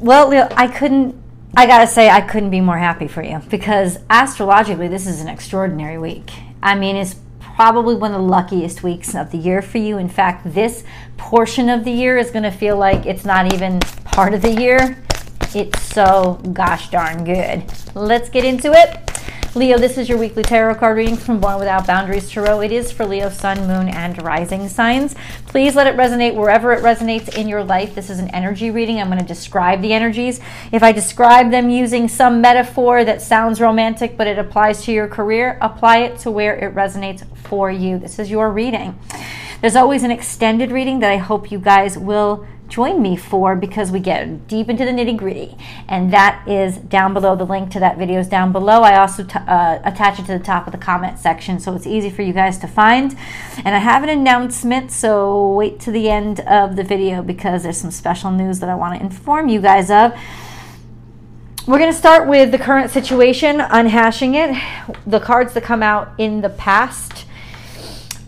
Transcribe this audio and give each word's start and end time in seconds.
Well, 0.00 0.28
Leo, 0.28 0.48
I 0.52 0.66
couldn't. 0.68 1.22
I 1.56 1.66
gotta 1.66 1.86
say, 1.86 2.10
I 2.10 2.20
couldn't 2.20 2.50
be 2.50 2.60
more 2.60 2.76
happy 2.76 3.08
for 3.08 3.22
you 3.22 3.40
because 3.48 3.98
astrologically, 4.10 4.88
this 4.88 5.06
is 5.06 5.20
an 5.20 5.28
extraordinary 5.28 5.96
week. 5.96 6.30
I 6.62 6.74
mean, 6.74 6.96
it's 6.96 7.16
probably 7.40 7.94
one 7.94 8.12
of 8.12 8.20
the 8.20 8.28
luckiest 8.28 8.82
weeks 8.82 9.14
of 9.14 9.30
the 9.30 9.38
year 9.38 9.62
for 9.62 9.78
you. 9.78 9.96
In 9.96 10.08
fact, 10.10 10.52
this 10.52 10.84
portion 11.16 11.70
of 11.70 11.84
the 11.84 11.90
year 11.90 12.18
is 12.18 12.30
going 12.30 12.42
to 12.42 12.50
feel 12.50 12.76
like 12.76 13.06
it's 13.06 13.24
not 13.24 13.54
even 13.54 13.80
part 14.04 14.34
of 14.34 14.42
the 14.42 14.52
year. 14.52 15.02
It's 15.54 15.80
so 15.80 16.38
gosh 16.52 16.90
darn 16.90 17.24
good. 17.24 17.64
Let's 17.94 18.28
get 18.28 18.44
into 18.44 18.72
it. 18.72 19.05
Leo, 19.56 19.78
this 19.78 19.96
is 19.96 20.06
your 20.06 20.18
weekly 20.18 20.42
tarot 20.42 20.74
card 20.74 20.98
reading 20.98 21.16
from 21.16 21.40
Born 21.40 21.58
Without 21.58 21.86
Boundaries 21.86 22.28
Tarot. 22.28 22.60
It 22.60 22.72
is 22.72 22.92
for 22.92 23.06
Leo, 23.06 23.30
Sun, 23.30 23.66
Moon, 23.66 23.88
and 23.88 24.22
Rising 24.22 24.68
signs. 24.68 25.14
Please 25.46 25.74
let 25.74 25.86
it 25.86 25.96
resonate 25.96 26.34
wherever 26.34 26.74
it 26.74 26.82
resonates 26.82 27.34
in 27.34 27.48
your 27.48 27.64
life. 27.64 27.94
This 27.94 28.10
is 28.10 28.18
an 28.18 28.28
energy 28.34 28.70
reading. 28.70 29.00
I'm 29.00 29.06
going 29.06 29.18
to 29.18 29.24
describe 29.24 29.80
the 29.80 29.94
energies. 29.94 30.40
If 30.72 30.82
I 30.82 30.92
describe 30.92 31.50
them 31.50 31.70
using 31.70 32.06
some 32.06 32.42
metaphor 32.42 33.02
that 33.04 33.22
sounds 33.22 33.58
romantic 33.58 34.18
but 34.18 34.26
it 34.26 34.38
applies 34.38 34.84
to 34.84 34.92
your 34.92 35.08
career, 35.08 35.56
apply 35.62 36.00
it 36.00 36.18
to 36.18 36.30
where 36.30 36.54
it 36.54 36.74
resonates 36.74 37.26
for 37.38 37.70
you. 37.70 37.98
This 37.98 38.18
is 38.18 38.30
your 38.30 38.50
reading. 38.50 38.98
There's 39.62 39.74
always 39.74 40.02
an 40.02 40.10
extended 40.10 40.70
reading 40.70 40.98
that 40.98 41.10
I 41.10 41.16
hope 41.16 41.50
you 41.50 41.58
guys 41.58 41.96
will 41.96 42.46
join 42.68 43.00
me 43.00 43.16
for 43.16 43.56
because 43.56 43.90
we 43.90 44.00
get 44.00 44.48
deep 44.48 44.68
into 44.68 44.84
the 44.84 44.90
nitty 44.90 45.16
gritty. 45.16 45.56
And 45.88 46.12
that 46.12 46.46
is 46.48 46.76
down 46.76 47.14
below. 47.14 47.36
The 47.36 47.46
link 47.46 47.70
to 47.72 47.80
that 47.80 47.98
video 47.98 48.20
is 48.20 48.28
down 48.28 48.52
below. 48.52 48.82
I 48.82 48.98
also 48.98 49.24
uh, 49.24 49.80
attach 49.84 50.18
it 50.18 50.26
to 50.26 50.38
the 50.38 50.44
top 50.44 50.66
of 50.66 50.72
the 50.72 50.78
comment 50.78 51.18
section 51.18 51.60
so 51.60 51.74
it's 51.74 51.86
easy 51.86 52.10
for 52.10 52.22
you 52.22 52.32
guys 52.32 52.58
to 52.58 52.66
find. 52.66 53.16
And 53.64 53.74
I 53.74 53.78
have 53.78 54.02
an 54.02 54.08
announcement, 54.08 54.90
so 54.90 55.52
wait 55.52 55.80
to 55.80 55.90
the 55.90 56.08
end 56.08 56.40
of 56.40 56.76
the 56.76 56.84
video 56.84 57.22
because 57.22 57.62
there's 57.62 57.78
some 57.78 57.90
special 57.90 58.30
news 58.30 58.60
that 58.60 58.68
I 58.68 58.74
want 58.74 58.98
to 58.98 59.04
inform 59.04 59.48
you 59.48 59.60
guys 59.60 59.90
of. 59.90 60.12
We're 61.66 61.78
going 61.78 61.90
to 61.90 61.98
start 61.98 62.28
with 62.28 62.52
the 62.52 62.58
current 62.58 62.92
situation, 62.92 63.58
unhashing 63.58 64.34
it. 64.36 64.96
The 65.04 65.18
cards 65.18 65.52
that 65.54 65.64
come 65.64 65.82
out 65.82 66.12
in 66.16 66.40
the 66.40 66.50
past 66.50 67.26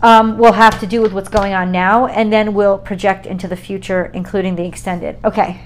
um, 0.01 0.37
will 0.37 0.53
have 0.53 0.79
to 0.79 0.87
do 0.87 1.01
with 1.01 1.13
what's 1.13 1.29
going 1.29 1.53
on 1.53 1.71
now, 1.71 2.07
and 2.07 2.31
then 2.31 2.53
we'll 2.53 2.77
project 2.77 3.25
into 3.25 3.47
the 3.47 3.55
future, 3.55 4.05
including 4.13 4.55
the 4.55 4.65
extended. 4.65 5.17
Okay. 5.23 5.61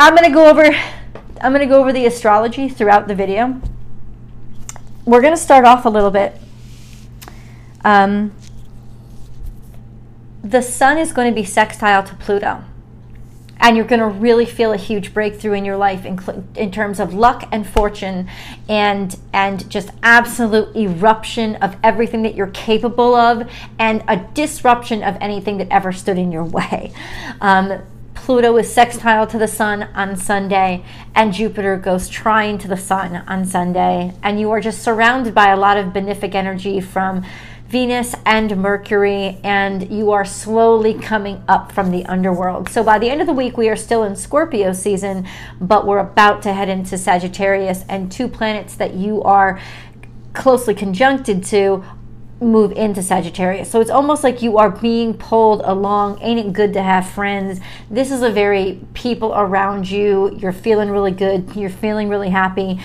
I'm 0.00 0.14
to 0.24 0.30
go 0.30 0.48
over 0.48 0.64
I'm 1.40 1.52
to 1.60 1.66
go 1.66 1.80
over 1.80 1.92
the 1.92 2.04
astrology 2.06 2.68
throughout 2.68 3.06
the 3.06 3.14
video. 3.14 3.60
We're 5.04 5.20
to 5.34 5.40
start 5.40 5.64
off 5.64 5.84
a 5.84 5.88
little 5.88 6.10
bit. 6.10 6.34
Um, 7.84 8.32
the 10.42 10.62
sun 10.62 10.98
is 10.98 11.12
going 11.12 11.32
to 11.32 11.34
be 11.34 11.44
sextile 11.44 12.02
to 12.02 12.14
Pluto 12.16 12.64
and 13.60 13.76
you're 13.76 13.86
going 13.86 14.00
to 14.00 14.06
really 14.06 14.46
feel 14.46 14.72
a 14.72 14.76
huge 14.76 15.12
breakthrough 15.12 15.52
in 15.52 15.64
your 15.64 15.76
life 15.76 16.04
in, 16.04 16.18
in 16.54 16.70
terms 16.70 17.00
of 17.00 17.14
luck 17.14 17.48
and 17.52 17.66
fortune 17.66 18.28
and 18.68 19.16
and 19.32 19.68
just 19.70 19.90
absolute 20.02 20.74
eruption 20.76 21.56
of 21.56 21.76
everything 21.82 22.22
that 22.22 22.34
you're 22.34 22.48
capable 22.48 23.14
of 23.14 23.50
and 23.78 24.02
a 24.08 24.16
disruption 24.34 25.02
of 25.02 25.16
anything 25.20 25.58
that 25.58 25.68
ever 25.70 25.92
stood 25.92 26.18
in 26.18 26.30
your 26.32 26.44
way 26.58 26.92
um, 27.40 27.82
Pluto 28.28 28.58
is 28.58 28.70
sextile 28.70 29.26
to 29.26 29.38
the 29.38 29.48
sun 29.48 29.84
on 29.94 30.14
Sunday, 30.14 30.84
and 31.14 31.32
Jupiter 31.32 31.78
goes 31.78 32.10
trine 32.10 32.58
to 32.58 32.68
the 32.68 32.76
sun 32.76 33.24
on 33.26 33.46
Sunday. 33.46 34.12
And 34.22 34.38
you 34.38 34.50
are 34.50 34.60
just 34.60 34.82
surrounded 34.82 35.34
by 35.34 35.48
a 35.48 35.56
lot 35.56 35.78
of 35.78 35.94
benefic 35.94 36.34
energy 36.34 36.78
from 36.82 37.24
Venus 37.68 38.14
and 38.24 38.56
Mercury, 38.56 39.38
and 39.44 39.92
you 39.92 40.10
are 40.10 40.24
slowly 40.24 40.94
coming 40.94 41.44
up 41.46 41.70
from 41.70 41.90
the 41.90 42.02
underworld. 42.06 42.70
So 42.70 42.82
by 42.82 42.98
the 42.98 43.10
end 43.10 43.20
of 43.20 43.26
the 43.26 43.34
week, 43.34 43.58
we 43.58 43.68
are 43.68 43.76
still 43.76 44.04
in 44.04 44.16
Scorpio 44.16 44.72
season, 44.72 45.28
but 45.60 45.86
we're 45.86 45.98
about 45.98 46.40
to 46.44 46.54
head 46.54 46.70
into 46.70 46.96
Sagittarius, 46.96 47.84
and 47.86 48.10
two 48.10 48.26
planets 48.26 48.74
that 48.76 48.94
you 48.94 49.22
are 49.22 49.60
closely 50.32 50.74
conjuncted 50.74 51.44
to 51.44 51.84
move 52.40 52.72
into 52.72 53.02
Sagittarius. 53.02 53.70
So 53.70 53.80
it's 53.80 53.90
almost 53.90 54.24
like 54.24 54.40
you 54.40 54.56
are 54.56 54.70
being 54.70 55.12
pulled 55.12 55.60
along. 55.62 56.22
Ain't 56.22 56.40
it 56.40 56.52
good 56.54 56.72
to 56.72 56.82
have 56.82 57.10
friends? 57.10 57.60
This 57.90 58.10
is 58.10 58.22
a 58.22 58.30
very 58.30 58.80
people 58.94 59.34
around 59.34 59.90
you. 59.90 60.34
You're 60.38 60.52
feeling 60.52 60.88
really 60.88 61.10
good. 61.10 61.54
You're 61.56 61.68
feeling 61.68 62.08
really 62.08 62.30
happy. 62.30 62.80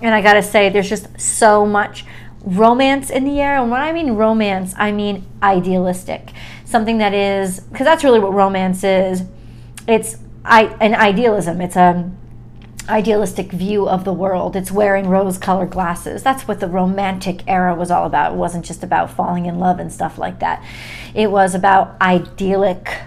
And 0.00 0.14
I 0.14 0.22
got 0.22 0.34
to 0.34 0.42
say, 0.42 0.70
there's 0.70 0.88
just 0.88 1.20
so 1.20 1.66
much 1.66 2.06
romance 2.44 3.10
in 3.10 3.24
the 3.24 3.40
air. 3.40 3.60
And 3.60 3.70
when 3.70 3.80
I 3.80 3.92
mean 3.92 4.12
romance, 4.12 4.74
I 4.76 4.92
mean 4.92 5.26
idealistic. 5.42 6.32
Something 6.64 6.98
that 6.98 7.14
is, 7.14 7.60
because 7.60 7.84
that's 7.84 8.04
really 8.04 8.20
what 8.20 8.32
romance 8.32 8.84
is. 8.84 9.22
It's 9.86 10.16
I, 10.44 10.64
an 10.80 10.94
idealism. 10.94 11.60
It's 11.60 11.76
a 11.76 12.10
idealistic 12.88 13.50
view 13.50 13.88
of 13.88 14.04
the 14.04 14.12
world. 14.12 14.56
It's 14.56 14.70
wearing 14.70 15.08
rose 15.08 15.38
colored 15.38 15.70
glasses. 15.70 16.22
That's 16.22 16.46
what 16.46 16.60
the 16.60 16.68
romantic 16.68 17.42
era 17.46 17.74
was 17.74 17.90
all 17.90 18.06
about. 18.06 18.32
It 18.32 18.36
wasn't 18.36 18.64
just 18.64 18.82
about 18.82 19.10
falling 19.10 19.46
in 19.46 19.58
love 19.58 19.78
and 19.78 19.92
stuff 19.92 20.18
like 20.18 20.40
that. 20.40 20.62
It 21.14 21.30
was 21.30 21.54
about 21.54 21.98
idyllic 22.00 23.00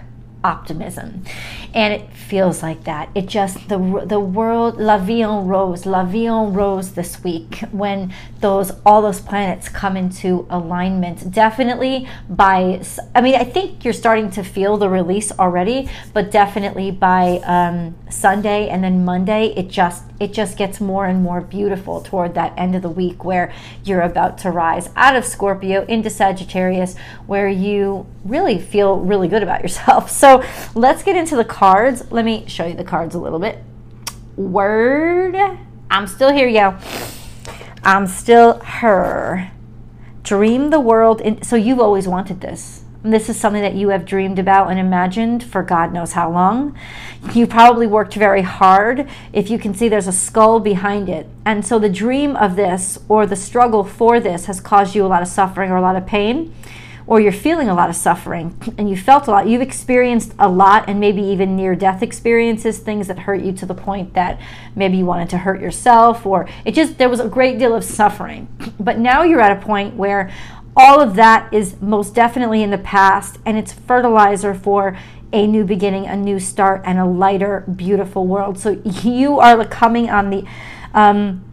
optimism 0.44 1.24
and 1.74 1.94
it 1.94 2.12
feels 2.14 2.64
like 2.64 2.84
that. 2.86 3.10
It 3.16 3.28
just 3.28 3.70
the 3.70 4.04
the 4.06 4.20
world 4.20 4.78
la 4.78 4.98
vie 4.98 5.22
en 5.22 5.48
rose, 5.48 5.86
la 5.86 6.04
vie 6.04 6.28
en 6.28 6.54
rose 6.54 6.92
this 6.92 7.24
week 7.24 7.60
when 7.72 8.14
those 8.40 8.72
all 8.86 9.02
those 9.02 9.20
planets 9.20 9.70
come 9.70 9.98
into 9.98 10.48
alignment. 10.50 11.32
Definitely 11.32 12.08
by 12.30 12.82
I 13.16 13.22
mean 13.22 13.36
I 13.36 13.44
think 13.44 13.84
you're 13.84 13.94
starting 13.94 14.30
to 14.32 14.44
feel 14.44 14.78
the 14.78 14.90
release 14.90 15.32
already, 15.32 15.90
but 16.14 16.32
definitely 16.32 16.92
by 16.92 17.40
um, 17.46 17.96
Sunday 18.10 18.70
and 18.70 18.84
then 18.84 19.06
Monday 19.06 19.54
it 19.56 19.70
just 19.70 20.04
it 20.20 20.34
just 20.34 20.58
gets 20.58 20.82
more 20.82 21.06
and 21.06 21.22
more 21.22 21.42
beautiful 21.42 22.02
toward 22.02 22.34
that 22.34 22.54
end 22.58 22.76
of 22.76 22.82
the 22.82 22.90
week 22.90 23.24
where 23.24 23.54
you're 23.84 24.02
about 24.02 24.38
to 24.40 24.52
rise 24.52 24.90
out 24.96 25.16
of 25.16 25.24
Scorpio 25.26 25.86
into 25.86 26.10
Sagittarius 26.10 26.98
where 27.28 27.48
you 27.48 28.06
really 28.26 28.60
feel 28.60 29.00
really 29.00 29.28
good 29.28 29.44
about 29.44 29.62
yourself. 29.62 30.12
So 30.18 30.44
let's 30.74 31.04
get 31.04 31.16
into 31.16 31.36
the 31.36 31.46
cards. 31.58 32.12
Let 32.12 32.24
me 32.24 32.46
show 32.48 32.68
you 32.68 32.76
the 32.76 32.84
cards 32.84 33.16
a 33.16 33.20
little 33.20 33.40
bit. 33.40 33.58
Word. 34.36 35.36
I'm 35.90 36.06
still 36.06 36.32
here, 36.32 36.48
yo. 36.48 36.78
I'm 37.84 38.06
still 38.06 38.60
her. 38.60 39.50
Dream 40.22 40.70
the 40.70 40.80
world. 40.80 41.20
In, 41.20 41.42
so 41.42 41.56
you've 41.56 41.80
always 41.80 42.08
wanted 42.08 42.42
this. 42.42 42.84
This 43.02 43.28
is 43.28 43.40
something 43.40 43.64
that 43.64 43.74
you 43.74 43.90
have 43.90 44.06
dreamed 44.06 44.38
about 44.38 44.70
and 44.70 44.80
imagined 44.80 45.44
for 45.44 45.64
God 45.64 45.94
knows 45.94 46.12
how 46.12 46.32
long. 46.32 46.78
You 47.34 47.48
probably 47.48 47.88
worked 47.88 48.14
very 48.14 48.44
hard. 48.44 49.10
If 49.34 49.50
you 49.50 49.58
can 49.58 49.74
see, 49.74 49.90
there's 49.90 50.08
a 50.08 50.12
skull 50.12 50.60
behind 50.60 51.10
it. 51.10 51.28
And 51.44 51.66
so 51.66 51.80
the 51.80 51.90
dream 51.90 52.36
of 52.36 52.56
this 52.56 53.00
or 53.10 53.26
the 53.26 53.36
struggle 53.36 53.84
for 53.84 54.20
this 54.20 54.46
has 54.46 54.62
caused 54.62 54.94
you 54.94 55.04
a 55.04 55.08
lot 55.08 55.24
of 55.24 55.28
suffering 55.28 55.72
or 55.72 55.78
a 55.78 55.82
lot 55.82 55.96
of 55.96 56.06
pain 56.06 56.54
or 57.08 57.22
you're 57.22 57.32
feeling 57.32 57.70
a 57.70 57.74
lot 57.74 57.90
of 57.90 57.96
suffering 57.96 58.56
and 58.78 58.90
you 58.90 58.98
felt 58.98 59.28
a 59.28 59.32
lot, 59.32 59.48
you've 59.48 59.62
experienced 59.62 60.34
a 60.38 60.48
lot 60.48 60.88
and 60.90 61.00
maybe 61.00 61.22
even 61.22 61.56
near 61.56 61.74
death 61.74 62.04
experiences, 62.04 62.80
things 62.80 63.08
that 63.08 63.20
hurt 63.20 63.42
you 63.42 63.54
to 63.54 63.66
the 63.66 63.74
point 63.74 64.14
that 64.14 64.40
maybe 64.76 64.98
you 64.98 65.06
wanted 65.06 65.30
to 65.30 65.38
hurt 65.38 65.62
yourself, 65.62 66.26
or 66.26 66.48
it 66.66 66.74
just, 66.74 66.98
there 66.98 67.10
was 67.10 67.22
a 67.22 67.30
great 67.30 67.58
deal 67.58 67.74
of 67.74 67.84
suffering. 67.84 68.48
But 68.78 69.00
now 69.00 69.24
you're 69.24 69.42
at 69.42 69.58
a 69.58 69.66
point 69.66 69.96
where 69.96 70.32
all 70.76 71.02
of 71.02 71.16
that 71.16 71.52
is 71.54 71.82
most 71.82 72.14
definitely 72.14 72.62
in 72.62 72.70
the 72.70 72.78
past 72.78 73.40
and 73.46 73.58
it's 73.58 73.72
fertilizer 73.72 74.54
for 74.54 74.98
a 75.34 75.48
new 75.48 75.66
beginning, 75.66 76.06
a 76.06 76.16
new 76.16 76.40
start, 76.40 76.82
and 76.86 77.00
a 77.00 77.06
lighter, 77.06 77.62
beautiful 77.62 78.28
world. 78.28 78.60
So 78.60 78.82
you 78.84 79.40
are 79.40 79.66
coming 79.66 80.10
on 80.10 80.30
the, 80.30 80.46
um, 80.94 81.44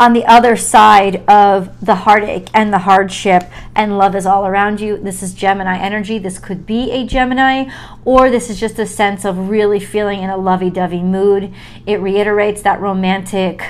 on 0.00 0.14
the 0.14 0.24
other 0.24 0.56
side 0.56 1.16
of 1.28 1.78
the 1.84 1.94
heartache 1.94 2.48
and 2.54 2.72
the 2.72 2.78
hardship, 2.78 3.44
and 3.74 3.98
love 3.98 4.16
is 4.16 4.24
all 4.24 4.46
around 4.46 4.80
you. 4.80 4.96
This 4.96 5.22
is 5.22 5.34
Gemini 5.34 5.78
energy. 5.78 6.18
This 6.18 6.38
could 6.38 6.64
be 6.64 6.90
a 6.90 7.06
Gemini, 7.06 7.70
or 8.06 8.30
this 8.30 8.48
is 8.48 8.58
just 8.58 8.78
a 8.78 8.86
sense 8.86 9.26
of 9.26 9.50
really 9.50 9.78
feeling 9.78 10.22
in 10.22 10.30
a 10.30 10.38
lovey 10.38 10.70
dovey 10.70 11.02
mood. 11.02 11.52
It 11.86 12.00
reiterates 12.00 12.62
that 12.62 12.80
romantic 12.80 13.62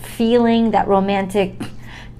feeling, 0.00 0.70
that 0.70 0.86
romantic 0.86 1.56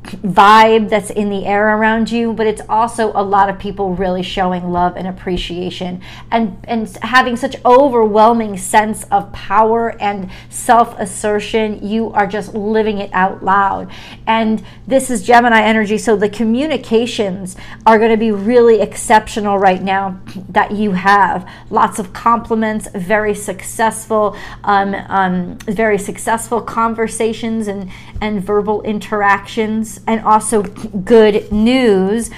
vibe 0.05 0.89
that's 0.89 1.11
in 1.11 1.31
the 1.31 1.47
air 1.47 1.77
around 1.77 2.11
you, 2.11 2.33
but 2.33 2.47
it's 2.47 2.63
also 2.69 3.13
a 3.15 3.23
lot 3.23 3.49
of 3.49 3.59
people 3.59 3.95
really 3.95 4.23
showing 4.23 4.71
love 4.71 4.97
and 4.97 5.07
appreciation 5.07 6.01
and, 6.31 6.59
and 6.65 6.89
having 7.03 7.37
such 7.37 7.57
overwhelming 7.65 8.57
sense 8.57 9.05
of 9.05 9.33
power 9.33 10.01
and 10.01 10.31
self-assertion. 10.51 11.87
You 11.87 12.13
are 12.13 12.27
just 12.27 12.55
living 12.55 12.99
it 12.99 13.11
out 13.13 13.43
loud. 13.43 13.91
And 14.27 14.63
this 14.87 15.11
is 15.11 15.23
Gemini 15.23 15.63
energy, 15.63 15.99
so 15.99 16.17
the 16.17 16.29
communications 16.29 17.57
are 17.87 17.99
going 17.99 18.11
to 18.11 18.17
be 18.17 18.31
really 18.31 18.81
exceptional 18.81 19.59
right 19.59 19.83
now 19.83 20.21
that 20.49 20.73
you 20.73 20.93
have. 20.93 21.49
Lots 21.71 21.99
of 21.99 22.13
compliments, 22.13 22.89
very 22.95 23.35
successful, 23.35 24.37
um, 24.65 24.95
um, 24.95 25.59
very 25.59 25.99
successful 25.99 26.61
conversations 26.61 27.69
and, 27.69 27.91
and 28.21 28.43
verbal 28.45 28.83
interactions 28.83 29.94
and 30.07 30.21
also 30.23 30.63
good 30.63 31.51
news. 31.53 32.31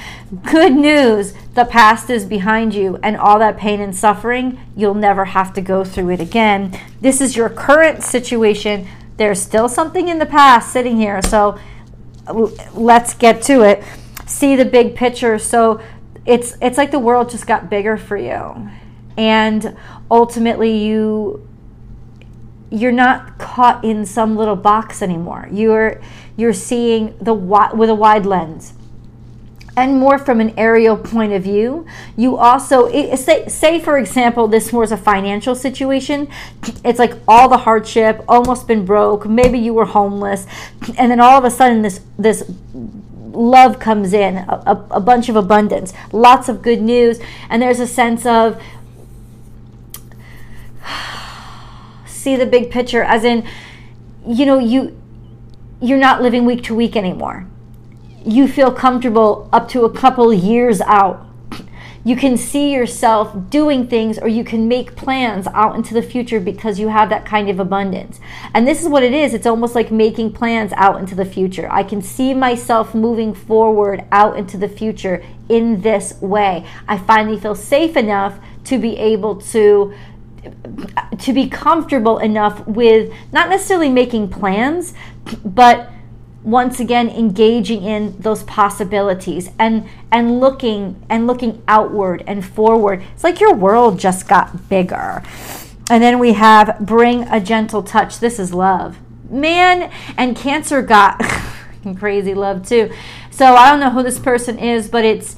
Good 0.42 0.72
news 0.74 1.34
the 1.54 1.64
past 1.64 2.10
is 2.10 2.24
behind 2.24 2.74
you, 2.74 2.98
and 3.02 3.16
all 3.16 3.38
that 3.38 3.56
pain 3.56 3.80
and 3.80 3.94
suffering, 3.94 4.60
you'll 4.76 4.94
never 4.94 5.24
have 5.26 5.52
to 5.54 5.60
go 5.60 5.84
through 5.84 6.10
it 6.10 6.20
again. 6.20 6.78
This 7.00 7.20
is 7.20 7.36
your 7.36 7.48
current 7.48 8.02
situation. 8.02 8.86
There's 9.16 9.40
still 9.40 9.68
something 9.68 10.08
in 10.08 10.18
the 10.18 10.26
past 10.26 10.72
sitting 10.72 10.96
here, 10.96 11.22
so 11.22 11.58
let's 12.74 13.14
get 13.14 13.42
to 13.42 13.62
it. 13.62 13.82
See 14.26 14.56
the 14.56 14.64
big 14.64 14.94
picture. 14.94 15.38
So 15.38 15.80
it's 16.26 16.56
it's 16.60 16.76
like 16.76 16.90
the 16.90 16.98
world 16.98 17.30
just 17.30 17.46
got 17.46 17.70
bigger 17.70 17.96
for 17.96 18.16
you, 18.16 18.68
and 19.16 19.76
ultimately 20.10 20.76
you 20.76 21.48
you're 22.68 22.92
not 22.92 23.38
caught 23.38 23.84
in 23.84 24.04
some 24.04 24.36
little 24.36 24.56
box 24.56 25.00
anymore. 25.00 25.48
You're 25.52 26.02
you're 26.36 26.52
seeing 26.52 27.16
the 27.20 27.34
with 27.34 27.90
a 27.90 27.94
wide 27.94 28.26
lens 28.26 28.74
and 29.76 29.98
more 29.98 30.18
from 30.18 30.40
an 30.40 30.54
aerial 30.56 30.96
point 30.96 31.32
of 31.32 31.42
view. 31.42 31.86
You 32.16 32.36
also 32.38 32.88
say, 33.14 33.46
say 33.46 33.78
for 33.78 33.98
example, 33.98 34.48
this 34.48 34.72
was 34.72 34.90
a 34.90 34.96
financial 34.96 35.54
situation. 35.54 36.28
It's 36.82 36.98
like 36.98 37.14
all 37.28 37.48
the 37.48 37.58
hardship, 37.58 38.24
almost 38.26 38.66
been 38.66 38.86
broke. 38.86 39.26
Maybe 39.26 39.58
you 39.58 39.74
were 39.74 39.84
homeless, 39.84 40.46
and 40.96 41.10
then 41.10 41.20
all 41.20 41.38
of 41.38 41.44
a 41.44 41.50
sudden 41.50 41.82
this 41.82 42.00
this 42.18 42.50
love 43.32 43.78
comes 43.78 44.14
in, 44.14 44.38
a, 44.38 44.62
a, 44.66 44.86
a 44.92 45.00
bunch 45.00 45.28
of 45.28 45.36
abundance, 45.36 45.92
lots 46.10 46.48
of 46.48 46.62
good 46.62 46.80
news, 46.80 47.20
and 47.50 47.60
there's 47.60 47.80
a 47.80 47.86
sense 47.86 48.24
of 48.24 48.60
see 52.06 52.34
the 52.34 52.46
big 52.46 52.70
picture 52.70 53.02
as 53.02 53.24
in 53.24 53.46
you 54.26 54.46
know 54.46 54.58
you 54.58 54.98
you're 55.80 55.98
not 55.98 56.22
living 56.22 56.44
week 56.44 56.62
to 56.62 56.74
week 56.74 56.96
anymore 56.96 57.46
you 58.24 58.48
feel 58.48 58.72
comfortable 58.72 59.48
up 59.52 59.68
to 59.68 59.84
a 59.84 59.92
couple 59.92 60.32
years 60.32 60.80
out 60.82 61.26
you 62.06 62.14
can 62.14 62.36
see 62.36 62.72
yourself 62.72 63.34
doing 63.50 63.88
things 63.88 64.16
or 64.16 64.28
you 64.28 64.44
can 64.44 64.68
make 64.68 64.94
plans 64.94 65.48
out 65.48 65.74
into 65.74 65.92
the 65.92 66.02
future 66.02 66.38
because 66.38 66.78
you 66.78 66.86
have 66.86 67.08
that 67.08 67.26
kind 67.26 67.50
of 67.50 67.58
abundance. 67.58 68.20
And 68.54 68.64
this 68.64 68.80
is 68.80 68.88
what 68.88 69.02
it 69.02 69.12
is. 69.12 69.34
It's 69.34 69.44
almost 69.44 69.74
like 69.74 69.90
making 69.90 70.32
plans 70.32 70.72
out 70.74 71.00
into 71.00 71.16
the 71.16 71.24
future. 71.24 71.66
I 71.68 71.82
can 71.82 72.00
see 72.00 72.32
myself 72.32 72.94
moving 72.94 73.34
forward 73.34 74.04
out 74.12 74.36
into 74.36 74.56
the 74.56 74.68
future 74.68 75.24
in 75.48 75.80
this 75.80 76.14
way. 76.20 76.64
I 76.86 76.96
finally 76.96 77.40
feel 77.40 77.56
safe 77.56 77.96
enough 77.96 78.38
to 78.66 78.78
be 78.78 78.96
able 78.98 79.40
to 79.40 79.92
to 81.18 81.32
be 81.32 81.48
comfortable 81.48 82.18
enough 82.18 82.66
with 82.66 83.12
not 83.32 83.48
necessarily 83.48 83.88
making 83.88 84.28
plans, 84.28 84.94
but 85.44 85.90
once 86.46 86.78
again 86.78 87.08
engaging 87.08 87.82
in 87.82 88.16
those 88.20 88.44
possibilities 88.44 89.50
and 89.58 89.84
and 90.12 90.38
looking 90.38 91.04
and 91.08 91.26
looking 91.26 91.60
outward 91.66 92.22
and 92.26 92.44
forward. 92.44 93.02
It's 93.14 93.24
like 93.24 93.40
your 93.40 93.52
world 93.52 93.98
just 93.98 94.28
got 94.28 94.68
bigger. 94.68 95.22
And 95.90 96.02
then 96.02 96.18
we 96.18 96.34
have 96.34 96.78
bring 96.80 97.24
a 97.24 97.40
gentle 97.40 97.82
touch. 97.82 98.20
This 98.20 98.38
is 98.38 98.54
love. 98.54 98.98
Man, 99.28 99.90
and 100.16 100.36
Cancer 100.36 100.82
got 100.82 101.20
crazy 101.98 102.34
love 102.34 102.66
too. 102.66 102.92
So 103.30 103.54
I 103.54 103.70
don't 103.70 103.80
know 103.80 103.90
who 103.90 104.04
this 104.04 104.20
person 104.20 104.58
is, 104.58 104.88
but 104.88 105.04
it's 105.04 105.36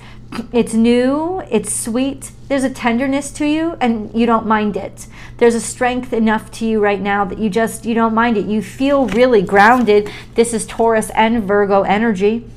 it's 0.53 0.75
new, 0.75 1.41
it's 1.51 1.75
sweet, 1.75 2.33
there's 2.49 2.65
a 2.65 2.71
tenderness 2.71 3.31
to 3.33 3.47
you 3.47 3.77
and 3.81 4.13
you 4.15 4.27
don't 4.27 4.47
mind 4.47 4.77
it. 4.77 5.07
There's 5.37 5.55
a 5.55 5.61
strength 5.61 6.13
enough 6.13 6.51
to 6.53 6.67
you 6.67 6.81
right 6.81 7.01
now 7.01 7.25
that 7.27 7.39
you 7.39 7.51
just 7.51 7.85
you 7.85 7.95
don't 7.95 8.15
mind 8.15 8.37
it. 8.37 8.47
You 8.47 8.63
feel 8.63 9.07
really 9.07 9.43
grounded. 9.43 10.11
This 10.35 10.55
is 10.55 10.67
Taurus 10.67 11.11
and 11.11 11.45
Virgo 11.45 11.83
energy. 11.83 12.49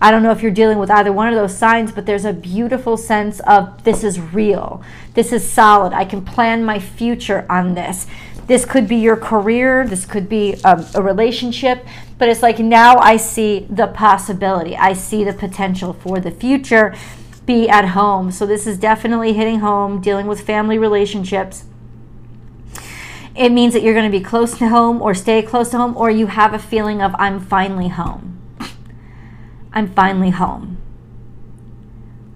I 0.00 0.12
don't 0.12 0.22
know 0.22 0.30
if 0.30 0.42
you're 0.42 0.52
dealing 0.52 0.78
with 0.78 0.90
either 0.90 1.12
one 1.12 1.28
of 1.28 1.34
those 1.34 1.56
signs, 1.56 1.90
but 1.90 2.06
there's 2.06 2.24
a 2.24 2.32
beautiful 2.32 2.96
sense 2.96 3.40
of 3.40 3.82
this 3.82 4.04
is 4.04 4.20
real. 4.20 4.82
This 5.14 5.32
is 5.32 5.50
solid. 5.50 5.92
I 5.92 6.04
can 6.04 6.24
plan 6.24 6.64
my 6.64 6.78
future 6.78 7.44
on 7.50 7.74
this. 7.74 8.06
This 8.46 8.64
could 8.64 8.86
be 8.86 8.96
your 8.96 9.16
career, 9.16 9.86
this 9.86 10.06
could 10.06 10.26
be 10.28 10.54
a, 10.64 10.68
um, 10.68 10.86
a 10.94 11.02
relationship, 11.02 11.84
but 12.16 12.30
it's 12.30 12.42
like 12.42 12.58
now 12.58 12.96
I 12.96 13.18
see 13.18 13.66
the 13.68 13.88
possibility. 13.88 14.74
I 14.74 14.94
see 14.94 15.22
the 15.22 15.34
potential 15.34 15.92
for 15.92 16.18
the 16.18 16.30
future 16.30 16.94
be 17.48 17.68
at 17.68 17.86
home. 17.88 18.30
So 18.30 18.46
this 18.46 18.66
is 18.66 18.78
definitely 18.78 19.32
hitting 19.32 19.60
home, 19.60 20.00
dealing 20.00 20.28
with 20.28 20.40
family 20.40 20.78
relationships. 20.78 21.64
It 23.34 23.50
means 23.50 23.72
that 23.72 23.82
you're 23.82 23.94
going 23.94 24.10
to 24.10 24.16
be 24.16 24.22
close 24.22 24.56
to 24.58 24.68
home 24.68 25.00
or 25.00 25.14
stay 25.14 25.42
close 25.42 25.70
to 25.70 25.78
home, 25.78 25.96
or 25.96 26.10
you 26.10 26.26
have 26.26 26.52
a 26.54 26.58
feeling 26.58 27.00
of, 27.00 27.14
I'm 27.18 27.40
finally 27.40 27.88
home. 27.88 28.38
I'm 29.72 29.92
finally 29.92 30.30
home. 30.30 30.76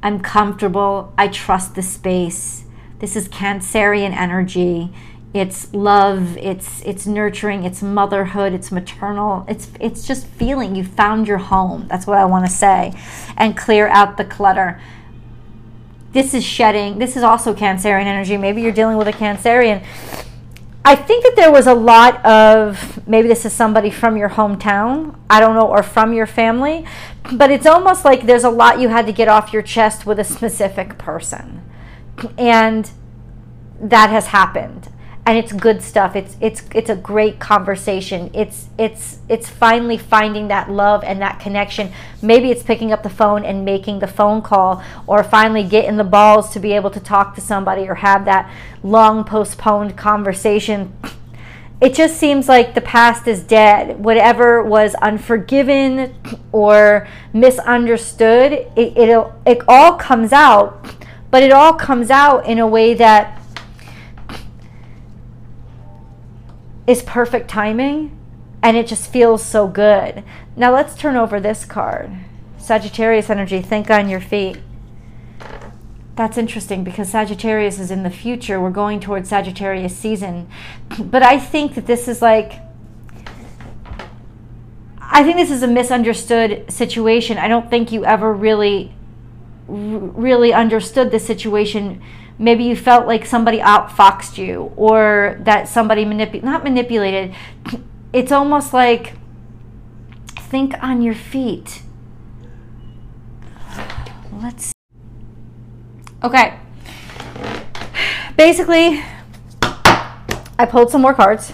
I'm 0.02 0.20
comfortable. 0.20 1.12
I 1.18 1.28
trust 1.28 1.74
the 1.74 1.82
space. 1.82 2.64
This 2.98 3.14
is 3.14 3.28
Cancerian 3.28 4.16
energy. 4.16 4.92
It's 5.34 5.72
love, 5.72 6.36
it's 6.36 6.82
it's 6.82 7.06
nurturing, 7.06 7.64
it's 7.64 7.82
motherhood, 7.82 8.52
it's 8.52 8.70
maternal. 8.70 9.46
It's 9.48 9.70
it's 9.80 10.06
just 10.06 10.26
feeling 10.26 10.74
you 10.76 10.84
found 10.84 11.26
your 11.26 11.38
home. 11.38 11.86
That's 11.88 12.06
what 12.06 12.18
I 12.18 12.26
want 12.26 12.44
to 12.44 12.52
say. 12.52 12.92
And 13.36 13.56
clear 13.56 13.88
out 13.88 14.18
the 14.18 14.26
clutter 14.26 14.78
this 16.12 16.34
is 16.34 16.44
shedding. 16.44 16.98
This 16.98 17.16
is 17.16 17.22
also 17.22 17.54
Cancerian 17.54 18.04
energy. 18.04 18.36
Maybe 18.36 18.62
you're 18.62 18.72
dealing 18.72 18.96
with 18.96 19.08
a 19.08 19.12
Cancerian. 19.12 19.84
I 20.84 20.96
think 20.96 21.22
that 21.24 21.36
there 21.36 21.52
was 21.52 21.66
a 21.66 21.74
lot 21.74 22.24
of 22.24 23.06
maybe 23.06 23.28
this 23.28 23.44
is 23.44 23.52
somebody 23.52 23.90
from 23.90 24.16
your 24.16 24.30
hometown, 24.30 25.16
I 25.30 25.38
don't 25.38 25.54
know, 25.54 25.66
or 25.66 25.82
from 25.82 26.12
your 26.12 26.26
family, 26.26 26.84
but 27.34 27.50
it's 27.50 27.66
almost 27.66 28.04
like 28.04 28.26
there's 28.26 28.44
a 28.44 28.50
lot 28.50 28.80
you 28.80 28.88
had 28.88 29.06
to 29.06 29.12
get 29.12 29.28
off 29.28 29.52
your 29.52 29.62
chest 29.62 30.06
with 30.06 30.18
a 30.18 30.24
specific 30.24 30.98
person. 30.98 31.62
And 32.36 32.90
that 33.80 34.10
has 34.10 34.28
happened 34.28 34.88
and 35.24 35.38
it's 35.38 35.52
good 35.52 35.82
stuff. 35.82 36.16
It's 36.16 36.36
it's 36.40 36.62
it's 36.74 36.90
a 36.90 36.96
great 36.96 37.38
conversation. 37.38 38.30
It's 38.34 38.66
it's 38.76 39.18
it's 39.28 39.48
finally 39.48 39.96
finding 39.96 40.48
that 40.48 40.68
love 40.68 41.04
and 41.04 41.20
that 41.22 41.38
connection. 41.38 41.92
Maybe 42.20 42.50
it's 42.50 42.64
picking 42.64 42.90
up 42.90 43.04
the 43.04 43.10
phone 43.10 43.44
and 43.44 43.64
making 43.64 44.00
the 44.00 44.08
phone 44.08 44.42
call 44.42 44.82
or 45.06 45.22
finally 45.22 45.62
getting 45.62 45.96
the 45.96 46.04
balls 46.04 46.52
to 46.54 46.60
be 46.60 46.72
able 46.72 46.90
to 46.90 47.00
talk 47.00 47.36
to 47.36 47.40
somebody 47.40 47.88
or 47.88 47.94
have 47.96 48.24
that 48.24 48.52
long 48.82 49.22
postponed 49.22 49.96
conversation. 49.96 50.92
It 51.80 51.94
just 51.94 52.16
seems 52.16 52.48
like 52.48 52.74
the 52.74 52.80
past 52.80 53.28
is 53.28 53.42
dead. 53.42 54.00
Whatever 54.00 54.62
was 54.62 54.94
unforgiven 54.96 56.16
or 56.50 57.06
misunderstood 57.32 58.52
it 58.52 58.96
it 58.96 59.32
it 59.46 59.58
all 59.68 59.94
comes 59.94 60.32
out 60.32 60.84
but 61.30 61.42
it 61.42 61.50
all 61.50 61.72
comes 61.72 62.10
out 62.10 62.46
in 62.46 62.58
a 62.58 62.66
way 62.66 62.92
that 62.92 63.41
is 66.86 67.02
perfect 67.02 67.48
timing 67.48 68.16
and 68.62 68.76
it 68.76 68.86
just 68.86 69.10
feels 69.10 69.42
so 69.42 69.66
good. 69.66 70.22
Now 70.56 70.72
let's 70.72 70.94
turn 70.94 71.16
over 71.16 71.40
this 71.40 71.64
card. 71.64 72.12
Sagittarius 72.58 73.28
energy, 73.28 73.60
think 73.60 73.90
on 73.90 74.08
your 74.08 74.20
feet. 74.20 74.58
That's 76.14 76.38
interesting 76.38 76.84
because 76.84 77.08
Sagittarius 77.08 77.78
is 77.78 77.90
in 77.90 78.02
the 78.02 78.10
future. 78.10 78.60
We're 78.60 78.70
going 78.70 79.00
towards 79.00 79.28
Sagittarius 79.28 79.96
season. 79.96 80.48
But 80.98 81.22
I 81.22 81.38
think 81.38 81.74
that 81.74 81.86
this 81.86 82.06
is 82.06 82.22
like 82.22 82.60
I 85.00 85.22
think 85.24 85.36
this 85.36 85.50
is 85.50 85.62
a 85.62 85.68
misunderstood 85.68 86.72
situation. 86.72 87.36
I 87.36 87.48
don't 87.48 87.68
think 87.68 87.92
you 87.92 88.04
ever 88.04 88.32
really 88.32 88.94
really 89.68 90.52
understood 90.52 91.10
the 91.10 91.18
situation 91.18 92.02
maybe 92.38 92.64
you 92.64 92.76
felt 92.76 93.06
like 93.06 93.26
somebody 93.26 93.58
outfoxed 93.58 94.38
you 94.38 94.72
or 94.76 95.38
that 95.40 95.68
somebody 95.68 96.04
manipulated 96.04 96.44
not 96.44 96.64
manipulated. 96.64 97.34
It's 98.12 98.32
almost 98.32 98.72
like 98.72 99.14
think 100.36 100.74
on 100.82 101.02
your 101.02 101.14
feet. 101.14 101.82
Let's 104.40 104.72
okay. 106.22 106.58
Basically 108.36 109.02
i 110.58 110.66
pulled 110.66 110.90
some 110.90 111.00
more 111.00 111.14
cards. 111.14 111.52